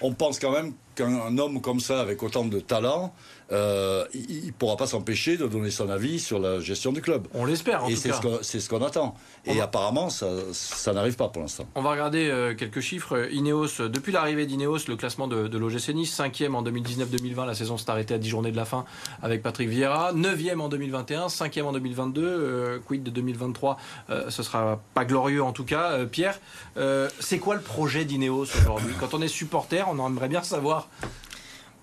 on 0.01 0.13
pense 0.13 0.39
quand 0.39 0.51
même 0.51 0.73
qu'un 0.95 1.38
homme 1.38 1.62
comme 1.62 1.79
ça, 1.79 2.01
avec 2.01 2.21
autant 2.23 2.45
de 2.45 2.59
talent, 2.59 3.13
euh, 3.51 4.05
il 4.13 4.47
ne 4.47 4.51
pourra 4.51 4.77
pas 4.77 4.88
s'empêcher 4.88 5.38
de 5.38 5.45
donner 5.47 5.69
son 5.69 5.89
avis 5.89 6.19
sur 6.19 6.39
la 6.39 6.59
gestion 6.59 6.91
du 6.91 7.01
club. 7.01 7.27
On 7.33 7.45
l'espère, 7.45 7.83
en 7.83 7.88
Et 7.88 7.95
c'est 7.95 8.12
ce 8.59 8.69
qu'on 8.69 8.83
attend. 8.83 9.15
Et 9.45 9.62
apparemment, 9.62 10.09
ça, 10.09 10.93
n'arrive 10.93 11.15
pas 11.15 11.29
pour 11.29 11.41
l'instant. 11.41 11.65
On 11.75 11.81
va 11.81 11.91
regarder 11.91 12.29
euh, 12.29 12.55
quelques 12.55 12.79
chiffres. 12.79 13.27
Ineos, 13.31 13.88
depuis 13.89 14.12
l'arrivée 14.12 14.45
d'Ineos, 14.45 14.88
le 14.88 14.95
classement 14.95 15.27
de, 15.27 15.47
de 15.47 15.57
l'OGC 15.57 15.89
Nice, 15.89 16.17
5e 16.17 16.53
en 16.53 16.63
2019-2020, 16.63 17.45
la 17.45 17.53
saison 17.53 17.77
s'est 17.77 17.89
arrêtée 17.89 18.13
à 18.13 18.17
10 18.17 18.29
journées 18.29 18.51
de 18.51 18.57
la 18.57 18.65
fin 18.65 18.85
avec 19.21 19.43
Patrick 19.43 19.69
Vieira, 19.69 20.13
9e 20.13 20.59
en 20.59 20.69
2021, 20.69 21.27
5e 21.27 21.63
en 21.63 21.73
2022, 21.73 22.23
euh, 22.23 22.79
quid 22.85 23.03
de 23.03 23.12
2023, 23.12 23.77
ce 24.29 24.43
sera 24.43 24.79
pas 24.93 25.05
glorieux 25.05 25.43
en 25.43 25.51
tout 25.51 25.65
cas. 25.65 26.05
Pierre, 26.05 26.39
c'est 27.19 27.39
quoi 27.39 27.55
le 27.55 27.62
projet 27.62 28.05
d'Ineos 28.05 28.47
aujourd'hui? 28.57 28.93
Quand 29.00 29.13
on 29.13 29.21
est 29.21 29.27
supporter, 29.27 29.88
on 29.89 30.07
aimerait 30.07 30.29
bien 30.29 30.43
savoir 30.43 30.82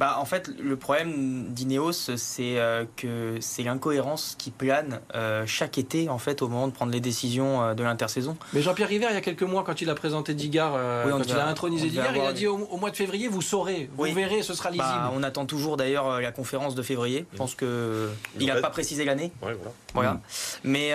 bah, 0.01 0.17
en 0.19 0.25
fait, 0.25 0.51
le 0.59 0.77
problème 0.77 1.49
d'Ineos, 1.51 1.93
c'est 2.17 2.59
euh, 2.59 2.87
que 2.97 3.37
c'est 3.41 3.63
l'incohérence 3.63 4.35
qui 4.39 4.51
plane 4.51 5.03
euh, 5.15 5.45
chaque 5.47 5.77
été, 5.77 6.09
en 6.09 6.17
fait, 6.17 6.41
au 6.41 6.49
moment 6.49 6.69
de 6.69 6.73
prendre 6.73 6.91
les 6.91 7.01
décisions 7.01 7.63
euh, 7.63 7.75
de 7.75 7.83
l'intersaison. 7.83 8.39
Mais 8.55 8.63
Jean-Pierre 8.63 8.89
River, 8.89 9.09
il 9.11 9.15
y 9.15 9.19
a 9.19 9.21
quelques 9.21 9.43
mois, 9.43 9.63
quand 9.63 9.83
il 9.83 9.91
a 9.91 9.95
présenté 9.95 10.33
Digard, 10.33 10.73
quand 11.07 11.23
il 11.29 11.37
a 11.37 11.47
intronisé 11.47 11.91
Digard, 11.91 12.17
il 12.17 12.23
a 12.23 12.33
dit 12.33 12.47
au, 12.47 12.79
mois 12.79 12.91
de 12.91 12.97
février, 12.97 13.29
vous 13.29 13.43
saurez, 13.43 13.91
vous 13.95 14.05
verrez, 14.05 14.43
ce 14.43 14.55
sera 14.55 14.71
bah, 14.71 14.77
lisible. 14.83 15.11
on 15.13 15.23
attend 15.23 15.45
toujours 15.45 15.77
d'ailleurs 15.77 16.19
la 16.19 16.33
conférence 16.33 16.75
de 16.75 16.81
février. 16.81 17.27
Je 17.33 17.37
pense 17.37 17.55
que 17.55 18.09
il 18.39 18.47
n'a 18.47 18.59
pas 18.59 18.71
précisé 18.71 19.05
l'année. 19.05 19.33
voilà. 19.93 20.13
Mm. 20.13 20.21
Mais 20.65 20.95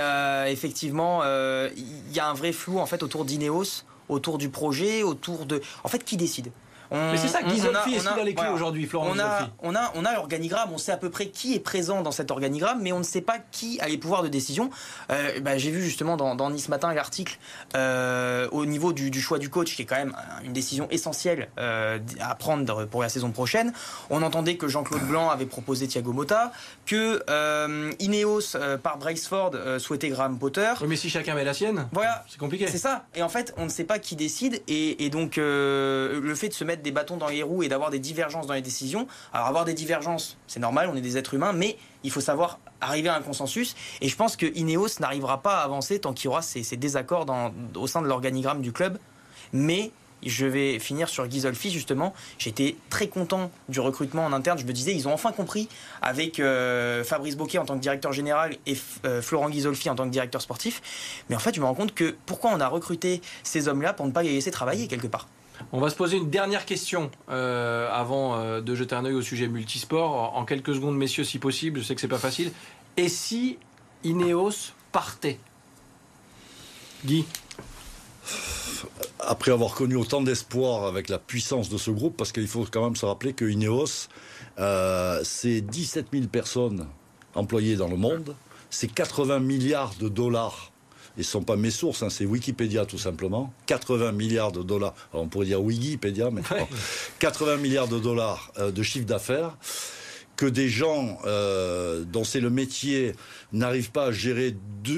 effectivement, 0.52 1.22
il 1.24 2.12
y 2.12 2.20
a 2.20 2.28
un 2.28 2.34
vrai 2.34 2.54
flou 2.54 2.80
en 2.80 2.88
fait 2.88 3.04
autour 3.04 3.24
d'Ineos, 3.24 3.84
autour 4.10 4.40
du 4.40 4.50
projet, 4.50 5.04
autour 5.04 5.46
de. 5.46 5.62
En 5.84 5.90
fait, 5.90 6.04
qui 6.04 6.18
décide 6.18 6.52
mais 6.92 7.18
c'est 7.18 7.28
ça, 7.28 7.42
est-ce 7.42 7.68
qu'il 7.84 8.08
a 8.08 8.24
les 8.24 8.36
clés 8.36 8.50
aujourd'hui, 8.54 8.86
Florent 8.86 9.08
on 9.10 9.20
a, 9.20 9.50
on 9.62 9.76
a, 9.76 9.92
on 9.96 10.06
a 10.06 10.14
l'organigramme, 10.14 10.70
on 10.74 10.78
sait 10.78 10.92
à 10.92 10.98
peu 10.98 11.10
près 11.10 11.28
qui 11.28 11.54
est 11.54 11.60
présent 11.60 12.02
dans 12.02 12.12
cet 12.12 12.32
organigramme, 12.32 12.82
mais 12.82 12.92
on 12.92 13.00
ne 13.00 13.04
sait 13.04 13.22
pas 13.22 13.38
qui 13.52 13.80
a 13.82 13.88
les 13.88 13.98
pouvoirs 13.98 14.24
de 14.24 14.28
décision. 14.28 14.70
Euh, 15.12 15.40
bah, 15.42 15.58
j'ai 15.58 15.72
vu 15.72 15.82
justement 15.82 16.18
dans, 16.18 16.36
dans 16.36 16.50
Nice 16.50 16.70
Matin 16.70 16.94
l'article 16.94 17.38
euh, 17.76 18.48
au 18.52 18.66
niveau 18.66 18.94
du, 18.94 19.12
du, 19.12 19.22
choix 19.22 19.40
du 19.40 19.50
coach, 19.50 19.76
qui 19.76 19.82
est 19.82 19.86
quand 19.86 19.96
même 19.96 20.16
une 20.44 20.54
décision 20.54 20.88
essentielle 20.90 21.50
euh, 21.58 22.00
à 22.20 22.36
prendre 22.36 22.86
pour 22.86 23.02
la 23.02 23.10
saison 23.10 23.32
prochaine. 23.32 23.74
On 24.10 24.22
entendait 24.22 24.58
que 24.58 24.68
Jean-Claude 24.68 25.04
Blanc 25.04 25.30
avait 25.30 25.46
proposé 25.46 25.88
Thiago 25.88 26.14
Motta, 26.14 26.52
que 26.86 27.22
Ineos 28.00 28.58
par 28.82 28.98
Braceford 28.98 29.52
souhaitait 29.80 30.10
Graham 30.10 30.38
Potter. 30.38 30.74
mais 30.88 30.96
si 30.96 31.10
chacun 31.10 31.36
met 31.36 31.44
la 31.44 31.54
sienne, 31.54 31.88
voilà, 31.92 32.24
c'est 32.28 32.40
compliqué. 32.40 32.68
C'est 32.68 32.78
ça. 32.78 33.06
Et 33.16 33.24
en 33.24 33.30
fait, 33.30 33.54
on 33.58 33.66
ne 33.66 33.70
sait 33.70 33.84
pas 33.84 34.00
qui 34.00 34.16
décide, 34.16 34.62
et, 34.68 35.06
et 35.06 35.10
donc 35.10 35.38
le 35.38 36.34
fait 36.36 36.50
de 36.50 36.54
se 36.54 36.64
mettre 36.64 36.75
des 36.82 36.92
bâtons 36.92 37.18
dans 37.18 37.28
les 37.28 37.44
roues 37.44 37.64
et 37.64 37.70
d'avoir 37.70 37.90
des 37.90 38.00
divergences 38.00 38.48
dans 38.48 38.54
les 38.54 38.62
décisions. 38.62 39.08
Alors 39.34 39.48
avoir 39.48 39.66
des 39.66 39.74
divergences, 39.74 40.38
c'est 40.48 40.60
normal, 40.60 40.90
on 40.92 40.96
est 40.96 41.02
des 41.02 41.18
êtres 41.18 41.34
humains, 41.34 41.54
mais 41.54 41.78
il 42.04 42.12
faut 42.12 42.22
savoir 42.22 42.60
arriver 42.82 43.10
à 43.10 43.16
un 43.16 43.22
consensus. 43.22 43.76
Et 44.02 44.08
je 44.08 44.16
pense 44.16 44.36
que 44.36 44.46
Ineos 44.46 45.00
n'arrivera 45.00 45.42
pas 45.42 45.58
à 45.58 45.64
avancer 45.64 46.00
tant 46.00 46.14
qu'il 46.14 46.26
y 46.26 46.28
aura 46.28 46.42
ces, 46.42 46.64
désaccords 46.78 47.26
au 47.76 47.88
sein 47.88 48.02
de 48.02 48.08
l'organigramme 48.08 48.62
du 48.62 48.72
club. 48.72 48.98
Mais 49.54 49.92
je 50.24 50.46
vais 50.46 50.80
finir 50.80 51.10
sur 51.10 51.28
Ghisolfi 51.28 51.70
justement. 51.70 52.14
J'étais 52.38 52.76
très 52.90 53.08
content 53.08 53.52
du 53.70 53.80
recrutement 53.80 54.26
en 54.26 54.34
interne. 54.34 54.58
Je 54.58 54.66
me 54.66 54.74
disais, 54.74 54.94
ils 54.94 55.08
ont 55.08 55.14
enfin 55.14 55.32
compris 55.32 55.70
avec 56.02 56.40
euh, 56.40 57.04
Fabrice 57.04 57.38
Boquet 57.38 57.58
en 57.58 57.66
tant 57.66 57.76
que 57.76 57.82
directeur 57.82 58.12
général 58.12 58.58
et 58.66 58.76
euh, 59.06 59.22
Florent 59.22 59.50
Ghisolfi 59.50 59.90
en 59.90 59.96
tant 59.96 60.06
que 60.06 60.12
directeur 60.12 60.42
sportif. 60.42 61.24
Mais 61.30 61.36
en 61.36 61.40
fait, 61.40 61.56
je 61.56 61.60
me 61.60 61.66
rends 61.66 61.76
compte 61.76 61.94
que 61.94 62.16
pourquoi 62.26 62.52
on 62.52 62.60
a 62.60 62.68
recruté 62.68 63.22
ces 63.44 63.68
hommes-là 63.68 63.94
pour 63.94 64.06
ne 64.06 64.12
pas 64.12 64.24
les 64.24 64.32
laisser 64.32 64.52
travailler 64.52 64.88
quelque 64.88 65.08
part 65.08 65.28
on 65.72 65.80
va 65.80 65.90
se 65.90 65.96
poser 65.96 66.18
une 66.18 66.30
dernière 66.30 66.66
question 66.66 67.12
euh, 67.30 67.90
avant 67.92 68.36
euh, 68.36 68.62
de 68.62 68.76
jeter 68.76 68.96
un 68.96 69.06
œil 69.06 69.14
au 69.14 69.22
sujet 69.22 69.48
multisport. 69.48 70.36
En 70.36 70.46
quelques 70.46 70.76
secondes, 70.76 70.98
messieurs, 70.98 71.24
si 71.24 71.40
possible, 71.40 71.80
je 71.80 71.86
sais 71.86 71.96
que 71.96 72.02
c'est 72.02 72.08
pas 72.08 72.18
facile. 72.18 72.52
Et 72.98 73.10
si 73.10 73.58
Ineos 74.04 74.74
partait? 74.92 75.40
Guy? 77.06 77.26
Après 79.20 79.52
avoir 79.52 79.76
connu 79.76 79.96
autant 79.96 80.22
d'espoir 80.22 80.86
avec 80.86 81.10
la 81.10 81.18
puissance 81.20 81.70
de 81.70 81.78
ce 81.78 81.92
groupe, 81.92 82.16
parce 82.16 82.32
qu'il 82.32 82.48
faut 82.48 82.66
quand 82.72 82.84
même 82.84 82.96
se 82.96 83.06
rappeler 83.06 83.34
que 83.34 83.46
Ineos, 83.46 84.08
euh, 84.60 85.22
c'est 85.24 85.62
17 85.62 86.08
000 86.14 86.28
personnes 86.28 86.88
employées 87.34 87.76
dans 87.76 87.88
le 87.88 87.98
monde, 87.98 88.36
c'est 88.70 88.88
80 88.88 89.40
milliards 89.40 89.96
de 90.00 90.10
dollars 90.10 90.72
et 91.18 91.24
ce 91.24 91.30
ne 91.30 91.32
sont 91.32 91.44
pas 91.44 91.56
mes 91.56 91.72
sources, 91.72 92.04
hein, 92.04 92.10
c'est 92.10 92.26
Wikipédia 92.26 92.86
tout 92.86 92.98
simplement, 92.98 93.54
80 93.68 94.12
milliards 94.12 94.52
de 94.52 94.64
dollars, 94.64 94.94
on 95.14 95.28
pourrait 95.28 95.46
dire 95.46 95.62
Wikipédia, 95.62 96.30
mais 96.32 96.42
80 97.20 97.58
milliards 97.58 97.88
de 97.88 98.00
dollars 98.00 98.52
euh, 98.58 98.72
de 98.72 98.84
chiffre 98.84 99.06
d'affaires, 99.06 99.58
que 100.36 100.46
des 100.46 100.68
gens 100.68 101.20
euh, 101.26 102.04
dont 102.04 102.26
c'est 102.26 102.42
le 102.42 102.50
métier 102.50 103.14
n'arrivent 103.54 103.92
pas 103.92 104.08
à 104.08 104.12
gérer 104.12 104.56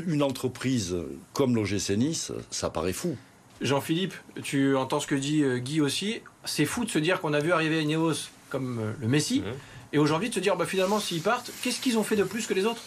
une 0.08 0.24
entreprise 0.24 0.96
comme 1.34 1.56
l'OGC 1.56 1.92
Nice, 1.92 2.32
ça 2.50 2.72
paraît 2.72 2.94
fou. 2.94 3.16
Jean-Philippe, 3.62 4.14
tu 4.44 4.76
entends 4.76 5.00
ce 5.00 5.08
que 5.08 5.16
dit 5.16 5.44
euh, 5.44 5.58
Guy 5.58 5.82
aussi, 5.82 6.22
c'est 6.46 6.66
fou 6.66 6.86
de 6.86 6.90
se 6.90 7.00
dire 7.00 7.22
qu'on 7.22 7.34
a 7.34 7.40
vu 7.40 7.52
arriver 7.52 7.82
Ineos 7.82 8.30
comme 8.50 8.96
le 9.00 9.08
Messie, 9.10 9.42
mmh. 9.42 9.94
et 9.94 9.98
aujourd'hui 9.98 10.30
de 10.30 10.34
se 10.34 10.40
dire 10.40 10.56
bah, 10.56 10.66
finalement 10.66 11.00
s'ils 11.00 11.22
partent, 11.22 11.52
qu'est-ce 11.62 11.82
qu'ils 11.82 11.98
ont 11.98 12.04
fait 12.04 12.16
de 12.16 12.24
plus 12.24 12.48
que 12.48 12.54
les 12.54 12.66
autres? 12.66 12.82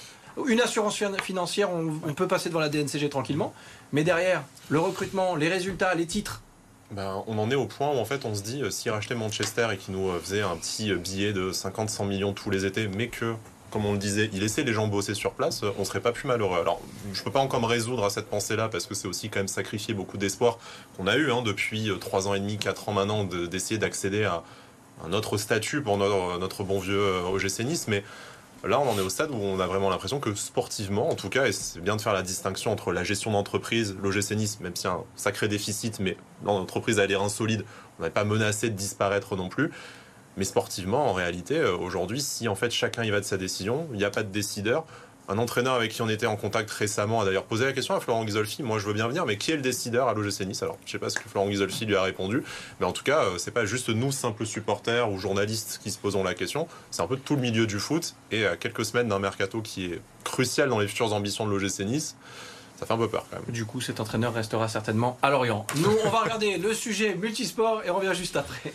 Une 0.47 0.61
assurance 0.61 1.03
financière, 1.23 1.71
on, 1.71 2.15
peut 2.15 2.29
passer 2.29 2.49
devant 2.49 2.61
la 2.61 2.69
DNCG 2.69 3.09
tranquillement, 3.09 3.53
mais 3.93 4.05
derrière, 4.05 4.43
le 4.69 4.79
recrutement, 4.79 5.37
les 5.37 5.49
résultats, 5.49 5.95
les 5.95 6.07
titres, 6.07 6.43
ben, 6.91 7.23
on 7.29 7.39
en 7.39 7.51
est 7.53 7.57
au 7.57 7.67
point 7.67 7.89
où 7.89 7.99
en 7.99 8.05
fait 8.05 8.25
on 8.25 8.35
se 8.35 8.43
dit 8.43 8.63
euh, 8.63 8.71
s'ils 8.71 8.91
rachetaient 8.91 9.15
Manchester 9.15 9.69
et 9.73 9.77
qu'ils 9.77 9.95
nous 9.95 10.09
euh, 10.09 10.19
faisaient 10.19 10.43
un 10.43 10.57
petit 10.57 10.91
euh, 10.91 10.97
billet 10.97 11.33
de 11.33 11.53
50-100 11.53 12.09
millions 12.09 12.33
tous 12.33 12.51
les 12.51 12.67
étés, 12.67 12.89
mais 12.89 13.07
que, 13.07 13.37
comme 13.71 13.87
on 13.87 13.93
le 13.93 13.99
disait, 13.99 14.29
ils 14.33 14.41
laissaient 14.41 14.65
les 14.65 14.73
gens 14.73 14.89
bosser 14.89 15.15
sur 15.15 15.31
place, 15.31 15.63
on 15.79 15.85
serait 15.85 16.01
pas 16.01 16.11
plus 16.11 16.27
malheureux. 16.27 16.59
Alors 16.59 16.81
je 17.13 17.23
peux 17.23 17.31
pas 17.31 17.39
encore 17.39 17.61
me 17.61 17.67
résoudre 17.67 18.05
à 18.05 18.11
cette 18.11 18.27
pensée-là 18.27 18.69
parce 18.69 18.87
que 18.87 18.95
c'est 18.95 19.07
aussi 19.07 19.31
quand 19.31 19.39
même 19.39 19.47
sacrifier 19.47 19.95
beaucoup 19.95 20.19
d'espoir 20.19 20.59
qu'on 20.97 21.07
a 21.07 21.15
eu 21.15 21.31
hein, 21.31 21.43
depuis 21.43 21.93
3 22.01 22.27
ans 22.27 22.35
et 22.35 22.41
demi, 22.41 22.59
4 22.59 22.89
ans 22.89 22.93
maintenant 22.93 23.23
d'essayer 23.23 23.79
d'accéder 23.79 24.25
à 24.25 24.43
un 25.05 25.13
autre 25.13 25.37
statut 25.37 25.83
pour 25.83 25.97
notre, 25.97 26.39
notre 26.39 26.65
bon 26.65 26.81
vieux 26.81 27.21
OGC 27.33 27.61
Nice, 27.61 27.87
mais 27.87 28.03
Là, 28.63 28.79
on 28.79 28.91
en 28.91 28.99
est 28.99 29.01
au 29.01 29.09
stade 29.09 29.31
où 29.31 29.37
on 29.37 29.59
a 29.59 29.67
vraiment 29.67 29.89
l'impression 29.89 30.21
que 30.21 30.35
sportivement, 30.35 31.09
en 31.09 31.15
tout 31.15 31.31
cas, 31.31 31.47
et 31.47 31.53
c'est 31.53 31.81
bien 31.81 31.97
de 31.97 32.03
faire 32.03 32.13
la 32.13 32.23
distinction 32.23 32.71
entre 32.71 32.93
la 32.93 33.05
gestion 33.05 33.31
d'entreprise, 33.31 33.97
l'OGC 34.03 34.33
Nice, 34.33 34.61
même 34.61 34.77
si 34.77 34.87
un 34.87 35.05
sacré 35.17 35.49
déficit, 35.49 35.99
mais 35.99 36.19
l'entreprise 36.45 36.99
a 36.99 37.07
l'air 37.07 37.23
insolide, 37.23 37.65
on 37.99 38.03
n'est 38.03 38.11
pas 38.11 38.25
menacé 38.25 38.69
de 38.69 38.77
disparaître 38.77 39.35
non 39.35 39.49
plus. 39.49 39.71
Mais 40.37 40.45
sportivement, 40.45 41.09
en 41.09 41.13
réalité, 41.15 41.59
euh, 41.59 41.77
aujourd'hui, 41.77 42.21
si 42.21 42.49
en 42.49 42.55
fait 42.55 42.71
chacun 42.71 43.03
y 43.03 43.11
va 43.11 43.21
de 43.21 43.25
sa 43.25 43.39
décision, 43.39 43.89
il 43.93 43.99
n'y 43.99 44.05
a 44.05 44.11
pas 44.11 44.23
de 44.23 44.31
décideur, 44.31 44.85
un 45.31 45.39
entraîneur 45.39 45.75
avec 45.75 45.93
qui 45.93 46.03
on 46.03 46.09
était 46.09 46.27
en 46.27 46.37
contact 46.37 46.71
récemment 46.71 47.21
a 47.21 47.25
d'ailleurs 47.25 47.45
posé 47.45 47.65
la 47.65 47.73
question 47.73 47.95
à 47.95 48.01
Florent 48.01 48.25
Ghisolfi. 48.25 48.65
Moi, 48.65 48.81
je 48.81 48.87
veux 48.87 48.93
bien 48.93 49.07
venir, 49.07 49.25
mais 49.27 49.39
qui 49.39 49.53
est 49.53 49.57
le 49.57 49.63
décideur 49.63 50.09
à 50.09 50.15
l'OGC 50.15 50.41
Nice? 50.41 50.63
Alors, 50.63 50.77
je 50.85 50.91
sais 50.91 50.99
pas 50.99 51.09
ce 51.09 51.21
que 51.21 51.29
Florent 51.29 51.49
Ghisolfi 51.49 51.87
lui 51.87 51.95
a 51.95 52.03
répondu, 52.03 52.43
mais 52.81 52.87
en 52.87 52.93
tout 52.93 53.05
cas, 53.05 53.23
euh, 53.23 53.39
c'est 53.39 53.53
pas 53.53 53.65
juste 53.65 53.91
nous, 53.91 54.11
simples 54.11 54.45
supporters 54.45 55.11
ou 55.11 55.19
journalistes, 55.19 55.79
qui 55.83 55.93
se 55.93 55.99
posons 55.99 56.25
la 56.25 56.35
question. 56.35 56.67
C'est 56.91 57.03
un 57.03 57.07
peu 57.07 57.17
tout 57.17 57.37
le 57.37 57.43
milieu 57.43 57.69
du 57.69 57.79
foot. 57.79 58.17
Et 58.33 58.45
à 58.45 58.57
quelques 58.57 58.85
semaines 58.85 59.09
d'un 59.09 59.21
mercato 59.21 59.63
qui 59.63 59.85
est 59.85 60.01
crucial 60.25 60.69
dans 60.69 60.81
les 60.81 60.89
futures 60.89 61.13
ambitions 61.13 61.47
de 61.47 61.53
l'OGC 61.53 61.81
Nice, 61.87 62.17
ça 62.77 62.87
fait 62.87 62.93
un 62.93 62.99
peu 62.99 63.09
peur 63.09 63.25
quand 63.31 63.37
même. 63.37 63.55
Du 63.55 63.65
coup, 63.67 63.81
cet 63.81 64.01
entraîneur 64.01 64.35
restera 64.35 64.67
certainement 64.67 65.17
à 65.23 65.31
Lorient. 65.31 65.65
Nous, 65.77 65.97
on 66.05 66.11
va 66.11 66.23
regarder 66.23 66.59
le 66.59 66.75
sujet 66.75 67.15
multisport 67.15 67.83
et 67.85 67.91
on 67.91 67.97
revient 67.97 68.15
juste 68.15 68.37
après. 68.37 68.73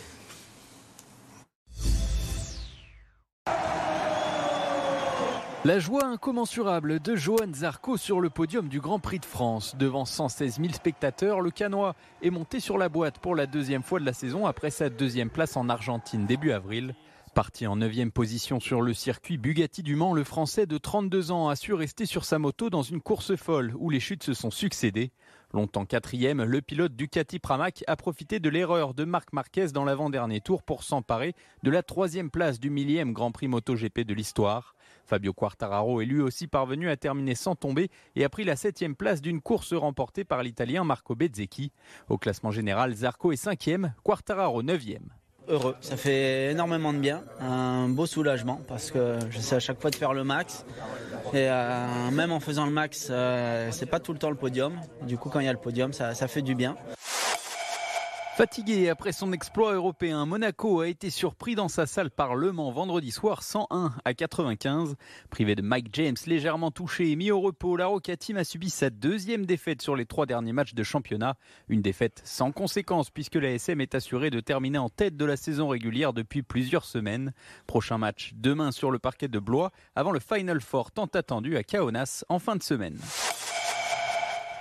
La 5.66 5.80
joie 5.80 6.04
incommensurable 6.04 7.00
de 7.00 7.16
Johan 7.16 7.52
Zarco 7.52 7.96
sur 7.96 8.20
le 8.20 8.30
podium 8.30 8.68
du 8.68 8.78
Grand 8.78 9.00
Prix 9.00 9.18
de 9.18 9.24
France. 9.24 9.74
Devant 9.76 10.04
116 10.04 10.60
000 10.60 10.72
spectateurs, 10.72 11.40
le 11.40 11.50
Canois 11.50 11.96
est 12.22 12.30
monté 12.30 12.60
sur 12.60 12.78
la 12.78 12.88
boîte 12.88 13.18
pour 13.18 13.34
la 13.34 13.46
deuxième 13.46 13.82
fois 13.82 13.98
de 13.98 14.04
la 14.04 14.12
saison 14.12 14.46
après 14.46 14.70
sa 14.70 14.90
deuxième 14.90 15.28
place 15.28 15.56
en 15.56 15.68
Argentine 15.68 16.24
début 16.24 16.52
avril. 16.52 16.94
Parti 17.34 17.66
en 17.66 17.74
9 17.74 18.10
position 18.10 18.60
sur 18.60 18.80
le 18.80 18.94
circuit 18.94 19.38
Bugatti 19.38 19.82
du 19.82 19.96
Mans, 19.96 20.14
le 20.14 20.22
Français 20.22 20.66
de 20.66 20.78
32 20.78 21.32
ans 21.32 21.48
a 21.48 21.56
su 21.56 21.74
rester 21.74 22.06
sur 22.06 22.24
sa 22.24 22.38
moto 22.38 22.70
dans 22.70 22.82
une 22.82 23.00
course 23.00 23.34
folle 23.34 23.74
où 23.76 23.90
les 23.90 23.98
chutes 23.98 24.22
se 24.22 24.34
sont 24.34 24.52
succédées. 24.52 25.10
Longtemps 25.52 25.84
quatrième, 25.84 26.44
le 26.44 26.60
pilote 26.60 26.94
Ducati 26.94 27.40
Pramac 27.40 27.82
a 27.88 27.96
profité 27.96 28.38
de 28.38 28.48
l'erreur 28.48 28.94
de 28.94 29.02
Marc 29.02 29.32
Marquez 29.32 29.72
dans 29.74 29.84
l'avant-dernier 29.84 30.40
tour 30.40 30.62
pour 30.62 30.84
s'emparer 30.84 31.34
de 31.64 31.72
la 31.72 31.82
troisième 31.82 32.30
place 32.30 32.60
du 32.60 32.70
millième 32.70 33.12
Grand 33.12 33.32
Prix 33.32 33.48
MotoGP 33.48 34.02
de 34.02 34.14
l'histoire. 34.14 34.75
Fabio 35.06 35.32
Quartararo 35.32 36.00
est 36.00 36.06
lui 36.06 36.20
aussi 36.20 36.46
parvenu 36.48 36.90
à 36.90 36.96
terminer 36.96 37.34
sans 37.34 37.54
tomber 37.54 37.88
et 38.16 38.24
a 38.24 38.28
pris 38.28 38.44
la 38.44 38.56
septième 38.56 38.96
place 38.96 39.20
d'une 39.20 39.40
course 39.40 39.72
remportée 39.72 40.24
par 40.24 40.42
l'Italien 40.42 40.84
Marco 40.84 41.14
Bezzecchi. 41.14 41.72
Au 42.08 42.18
classement 42.18 42.50
général, 42.50 42.92
Zarco 42.94 43.32
est 43.32 43.36
cinquième, 43.36 43.94
Quartararo 44.02 44.62
neuvième 44.62 45.08
heureux. 45.48 45.76
Ça 45.80 45.96
fait 45.96 46.50
énormément 46.50 46.92
de 46.92 46.98
bien, 46.98 47.22
un 47.40 47.88
beau 47.88 48.06
soulagement 48.06 48.60
parce 48.68 48.90
que 48.90 49.18
j'essaie 49.30 49.56
à 49.56 49.60
chaque 49.60 49.80
fois 49.80 49.90
de 49.90 49.96
faire 49.96 50.12
le 50.12 50.24
max. 50.24 50.64
Et 51.32 51.48
euh, 51.48 52.10
même 52.10 52.32
en 52.32 52.40
faisant 52.40 52.66
le 52.66 52.72
max, 52.72 53.08
euh, 53.10 53.68
c'est 53.72 53.86
pas 53.86 54.00
tout 54.00 54.12
le 54.12 54.18
temps 54.18 54.30
le 54.30 54.36
podium. 54.36 54.80
Du 55.02 55.18
coup, 55.18 55.28
quand 55.28 55.40
il 55.40 55.46
y 55.46 55.48
a 55.48 55.52
le 55.52 55.58
podium, 55.58 55.92
ça 55.92 56.14
fait 56.28 56.42
du 56.42 56.54
bien. 56.54 56.76
Fatigué 58.36 58.90
après 58.90 59.12
son 59.12 59.32
exploit 59.32 59.72
européen, 59.72 60.26
Monaco 60.26 60.80
a 60.80 60.88
été 60.88 61.08
surpris 61.08 61.54
dans 61.54 61.68
sa 61.68 61.86
salle 61.86 62.10
par 62.10 62.34
Le 62.34 62.52
Mans 62.52 62.70
vendredi 62.70 63.10
soir 63.10 63.42
101 63.42 63.94
à 64.04 64.12
95. 64.12 64.96
Privé 65.30 65.54
de 65.54 65.62
Mike 65.62 65.88
James 65.94 66.16
légèrement 66.26 66.70
touché 66.70 67.10
et 67.10 67.16
mis 67.16 67.30
au 67.30 67.40
repos, 67.40 67.78
la 67.78 67.86
Roca 67.86 68.14
Team 68.14 68.36
a 68.36 68.44
subi 68.44 68.68
sa 68.68 68.90
deuxième 68.90 69.46
défaite 69.46 69.80
sur 69.80 69.96
les 69.96 70.04
trois 70.04 70.26
derniers 70.26 70.52
matchs 70.52 70.74
de 70.74 70.82
championnat. 70.82 71.36
Une 71.70 71.80
défaite 71.80 72.20
sans 72.26 72.52
conséquence 72.52 73.08
puisque 73.08 73.36
la 73.36 73.52
SM 73.52 73.80
est 73.80 73.94
assurée 73.94 74.28
de 74.28 74.40
terminer 74.40 74.76
en 74.76 74.90
tête 74.90 75.16
de 75.16 75.24
la 75.24 75.38
saison 75.38 75.68
régulière 75.68 76.12
depuis 76.12 76.42
plusieurs 76.42 76.84
semaines. 76.84 77.32
Prochain 77.66 77.96
match 77.96 78.32
demain 78.34 78.70
sur 78.70 78.90
le 78.90 78.98
parquet 78.98 79.28
de 79.28 79.38
Blois 79.38 79.72
avant 79.94 80.10
le 80.10 80.20
Final 80.20 80.60
Four 80.60 80.92
tant 80.92 81.06
attendu 81.06 81.56
à 81.56 81.62
Kaunas 81.62 82.22
en 82.28 82.38
fin 82.38 82.56
de 82.56 82.62
semaine. 82.62 82.98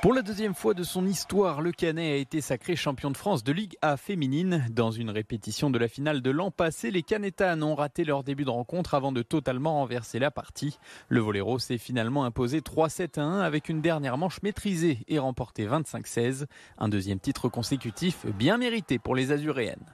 Pour 0.06 0.14
la 0.14 0.22
deuxième 0.22 0.54
fois 0.54 0.76
de 0.76 0.84
son 0.84 1.08
histoire, 1.08 1.62
le 1.62 1.72
Canet 1.72 2.14
a 2.14 2.18
été 2.18 2.40
sacré 2.40 2.76
champion 2.76 3.10
de 3.10 3.18
France 3.18 3.44
de 3.44 3.52
Ligue 3.52 3.76
A 3.82 3.98
féminine. 3.98 4.64
Dans 4.70 4.92
une 4.92 5.10
répétition 5.10 5.72
de 5.72 5.80
la 5.80 5.88
finale 5.88 6.22
de 6.22 6.30
l'an 6.30 6.52
passé, 6.52 6.92
les 6.92 7.02
Canetanes 7.02 7.64
ont 7.64 7.74
raté 7.74 8.04
leur 8.04 8.24
début 8.24 8.46
de 8.46 8.52
rencontre 8.52 8.94
avant 8.94 9.12
de 9.12 9.24
totalement 9.24 9.80
renverser 9.80 10.20
la 10.20 10.30
partie. 10.30 10.78
Le 11.10 11.22
Voléro 11.22 11.58
s'est 11.58 11.80
finalement 11.80 12.24
imposé 12.24 12.60
3-7 12.60 13.20
1 13.20 13.40
avec 13.40 13.68
une 13.68 13.82
dernière 13.82 14.20
manche 14.20 14.44
maîtrisée 14.44 15.00
et 15.08 15.18
remporté 15.18 15.66
25-16. 15.66 16.46
Un 16.78 16.88
deuxième 16.88 17.20
titre 17.20 17.50
consécutif 17.50 18.28
bien 18.28 18.60
mérité 18.60 19.00
pour 19.00 19.16
les 19.16 19.32
Azuréennes. 19.32 19.92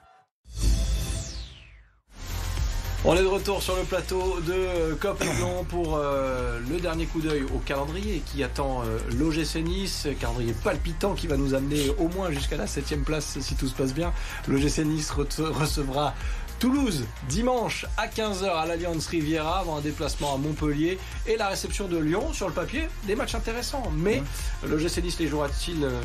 On 3.04 3.16
est 3.16 3.22
de 3.22 3.26
retour 3.26 3.60
sur 3.60 3.74
le 3.74 3.82
plateau 3.82 4.38
de 4.46 4.94
Cop 4.94 5.18
Blanc 5.18 5.64
pour 5.68 5.96
euh, 5.96 6.60
le 6.70 6.78
dernier 6.78 7.06
coup 7.06 7.20
d'œil 7.20 7.42
au 7.42 7.58
calendrier 7.58 8.22
qui 8.24 8.44
attend 8.44 8.82
euh, 8.82 8.98
l'OGC 9.18 9.56
Nice, 9.56 10.06
calendrier 10.20 10.52
palpitant 10.52 11.14
qui 11.14 11.26
va 11.26 11.36
nous 11.36 11.54
amener 11.54 11.90
au 11.98 12.06
moins 12.06 12.30
jusqu'à 12.30 12.56
la 12.56 12.68
7 12.68 13.02
place 13.02 13.40
si 13.40 13.56
tout 13.56 13.66
se 13.66 13.74
passe 13.74 13.92
bien. 13.92 14.12
L'OGC 14.46 14.84
Nice 14.84 15.10
recevra 15.10 16.14
Toulouse 16.60 17.04
dimanche 17.28 17.86
à 17.96 18.06
15h 18.06 18.44
à 18.44 18.66
l'Alliance 18.66 19.08
Riviera 19.08 19.58
avant 19.58 19.78
un 19.78 19.80
déplacement 19.80 20.36
à 20.36 20.38
Montpellier 20.38 20.96
et 21.26 21.36
la 21.36 21.48
réception 21.48 21.88
de 21.88 21.98
Lyon 21.98 22.32
sur 22.32 22.46
le 22.46 22.54
papier. 22.54 22.88
Des 23.08 23.16
matchs 23.16 23.34
intéressants, 23.34 23.90
mais 23.96 24.22
l'OGC 24.64 25.02
Nice 25.02 25.18
les 25.18 25.26
jouera-t-il 25.26 25.82
euh, 25.82 26.00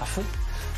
à 0.00 0.06
fond? 0.06 0.24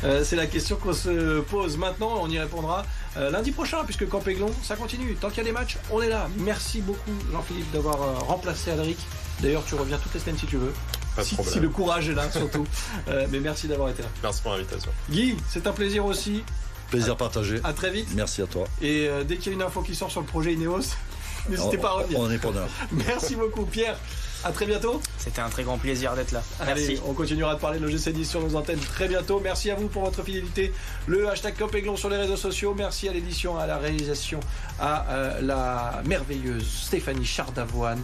Euh, 0.03 0.23
c'est 0.23 0.35
la 0.35 0.45
question 0.45 0.75
qu'on 0.75 0.93
se 0.93 1.41
pose 1.41 1.77
maintenant. 1.77 2.19
On 2.21 2.29
y 2.29 2.39
répondra 2.39 2.85
euh, 3.17 3.31
lundi 3.31 3.51
prochain, 3.51 3.83
puisque 3.83 4.07
Campéglon, 4.07 4.51
ça 4.63 4.75
continue. 4.75 5.15
Tant 5.15 5.29
qu'il 5.29 5.39
y 5.39 5.41
a 5.41 5.43
des 5.45 5.51
matchs, 5.51 5.77
on 5.91 6.01
est 6.01 6.09
là. 6.09 6.29
Merci 6.37 6.81
beaucoup, 6.81 7.11
Jean-Philippe, 7.31 7.71
d'avoir 7.71 8.01
euh, 8.01 8.13
remplacé 8.19 8.71
Alric. 8.71 8.97
D'ailleurs, 9.41 9.63
tu 9.65 9.75
reviens 9.75 9.97
toutes 9.97 10.13
les 10.13 10.19
semaines 10.19 10.37
si 10.37 10.45
tu 10.45 10.57
veux. 10.57 10.73
Pas 11.15 11.23
si, 11.23 11.35
si, 11.35 11.59
le 11.59 11.69
courage 11.69 12.09
est 12.09 12.13
là, 12.13 12.29
surtout. 12.31 12.65
mais 13.31 13.39
merci 13.39 13.67
d'avoir 13.67 13.89
été 13.89 14.03
là. 14.03 14.09
Merci 14.21 14.41
pour 14.41 14.51
l'invitation. 14.51 14.91
Guy, 15.09 15.35
c'est 15.49 15.65
un 15.65 15.71
plaisir 15.71 16.05
aussi. 16.05 16.43
Plaisir 16.91 17.17
partagé. 17.17 17.59
À 17.63 17.73
très 17.73 17.89
vite. 17.89 18.07
Merci 18.15 18.43
à 18.43 18.47
toi. 18.47 18.65
Et 18.81 19.09
dès 19.27 19.37
qu'il 19.37 19.47
y 19.47 19.49
a 19.49 19.53
une 19.53 19.63
info 19.63 19.81
qui 19.81 19.95
sort 19.95 20.11
sur 20.11 20.21
le 20.21 20.27
projet 20.27 20.53
Ineos, 20.53 20.93
n'hésitez 21.49 21.77
pas 21.77 21.89
à 21.89 21.93
revenir. 21.93 22.19
On 22.19 22.29
est 22.29 22.37
preneur. 22.37 22.67
Merci 22.91 23.35
beaucoup, 23.35 23.65
Pierre. 23.65 23.97
À 24.43 24.51
très 24.51 24.65
bientôt. 24.65 25.01
C'était 25.17 25.41
un 25.41 25.49
très 25.49 25.63
grand 25.63 25.77
plaisir 25.77 26.15
d'être 26.15 26.31
là. 26.31 26.41
Merci. 26.65 26.99
on 27.05 27.13
continuera 27.13 27.55
de 27.55 27.59
parler 27.59 27.79
de 27.79 27.85
l'OGC 27.85 28.09
10 28.09 28.25
sur 28.29 28.41
nos 28.41 28.55
antennes 28.55 28.79
très 28.79 29.07
bientôt. 29.07 29.39
Merci 29.39 29.71
à 29.71 29.75
vous 29.75 29.87
pour 29.87 30.03
votre 30.03 30.23
fidélité. 30.23 30.73
Le 31.07 31.29
hashtag 31.29 31.55
Copéglon 31.57 31.95
sur 31.97 32.09
les 32.09 32.17
réseaux 32.17 32.37
sociaux. 32.37 32.73
Merci 32.75 33.09
à 33.09 33.13
l'édition, 33.13 33.57
à 33.57 33.67
la 33.67 33.77
réalisation, 33.77 34.39
à 34.79 35.09
euh, 35.09 35.41
la 35.41 36.01
merveilleuse 36.05 36.67
Stéphanie 36.67 37.25
Chardavoine. 37.25 38.01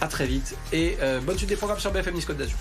À 0.00 0.08
très 0.08 0.26
vite 0.26 0.56
et 0.72 0.96
euh, 1.00 1.20
bonne 1.20 1.38
suite 1.38 1.48
des 1.48 1.56
programmes 1.56 1.78
sur 1.78 1.92
BFM 1.92 2.14
Nice 2.14 2.24
Côte 2.24 2.36
d'Azur. 2.36 2.56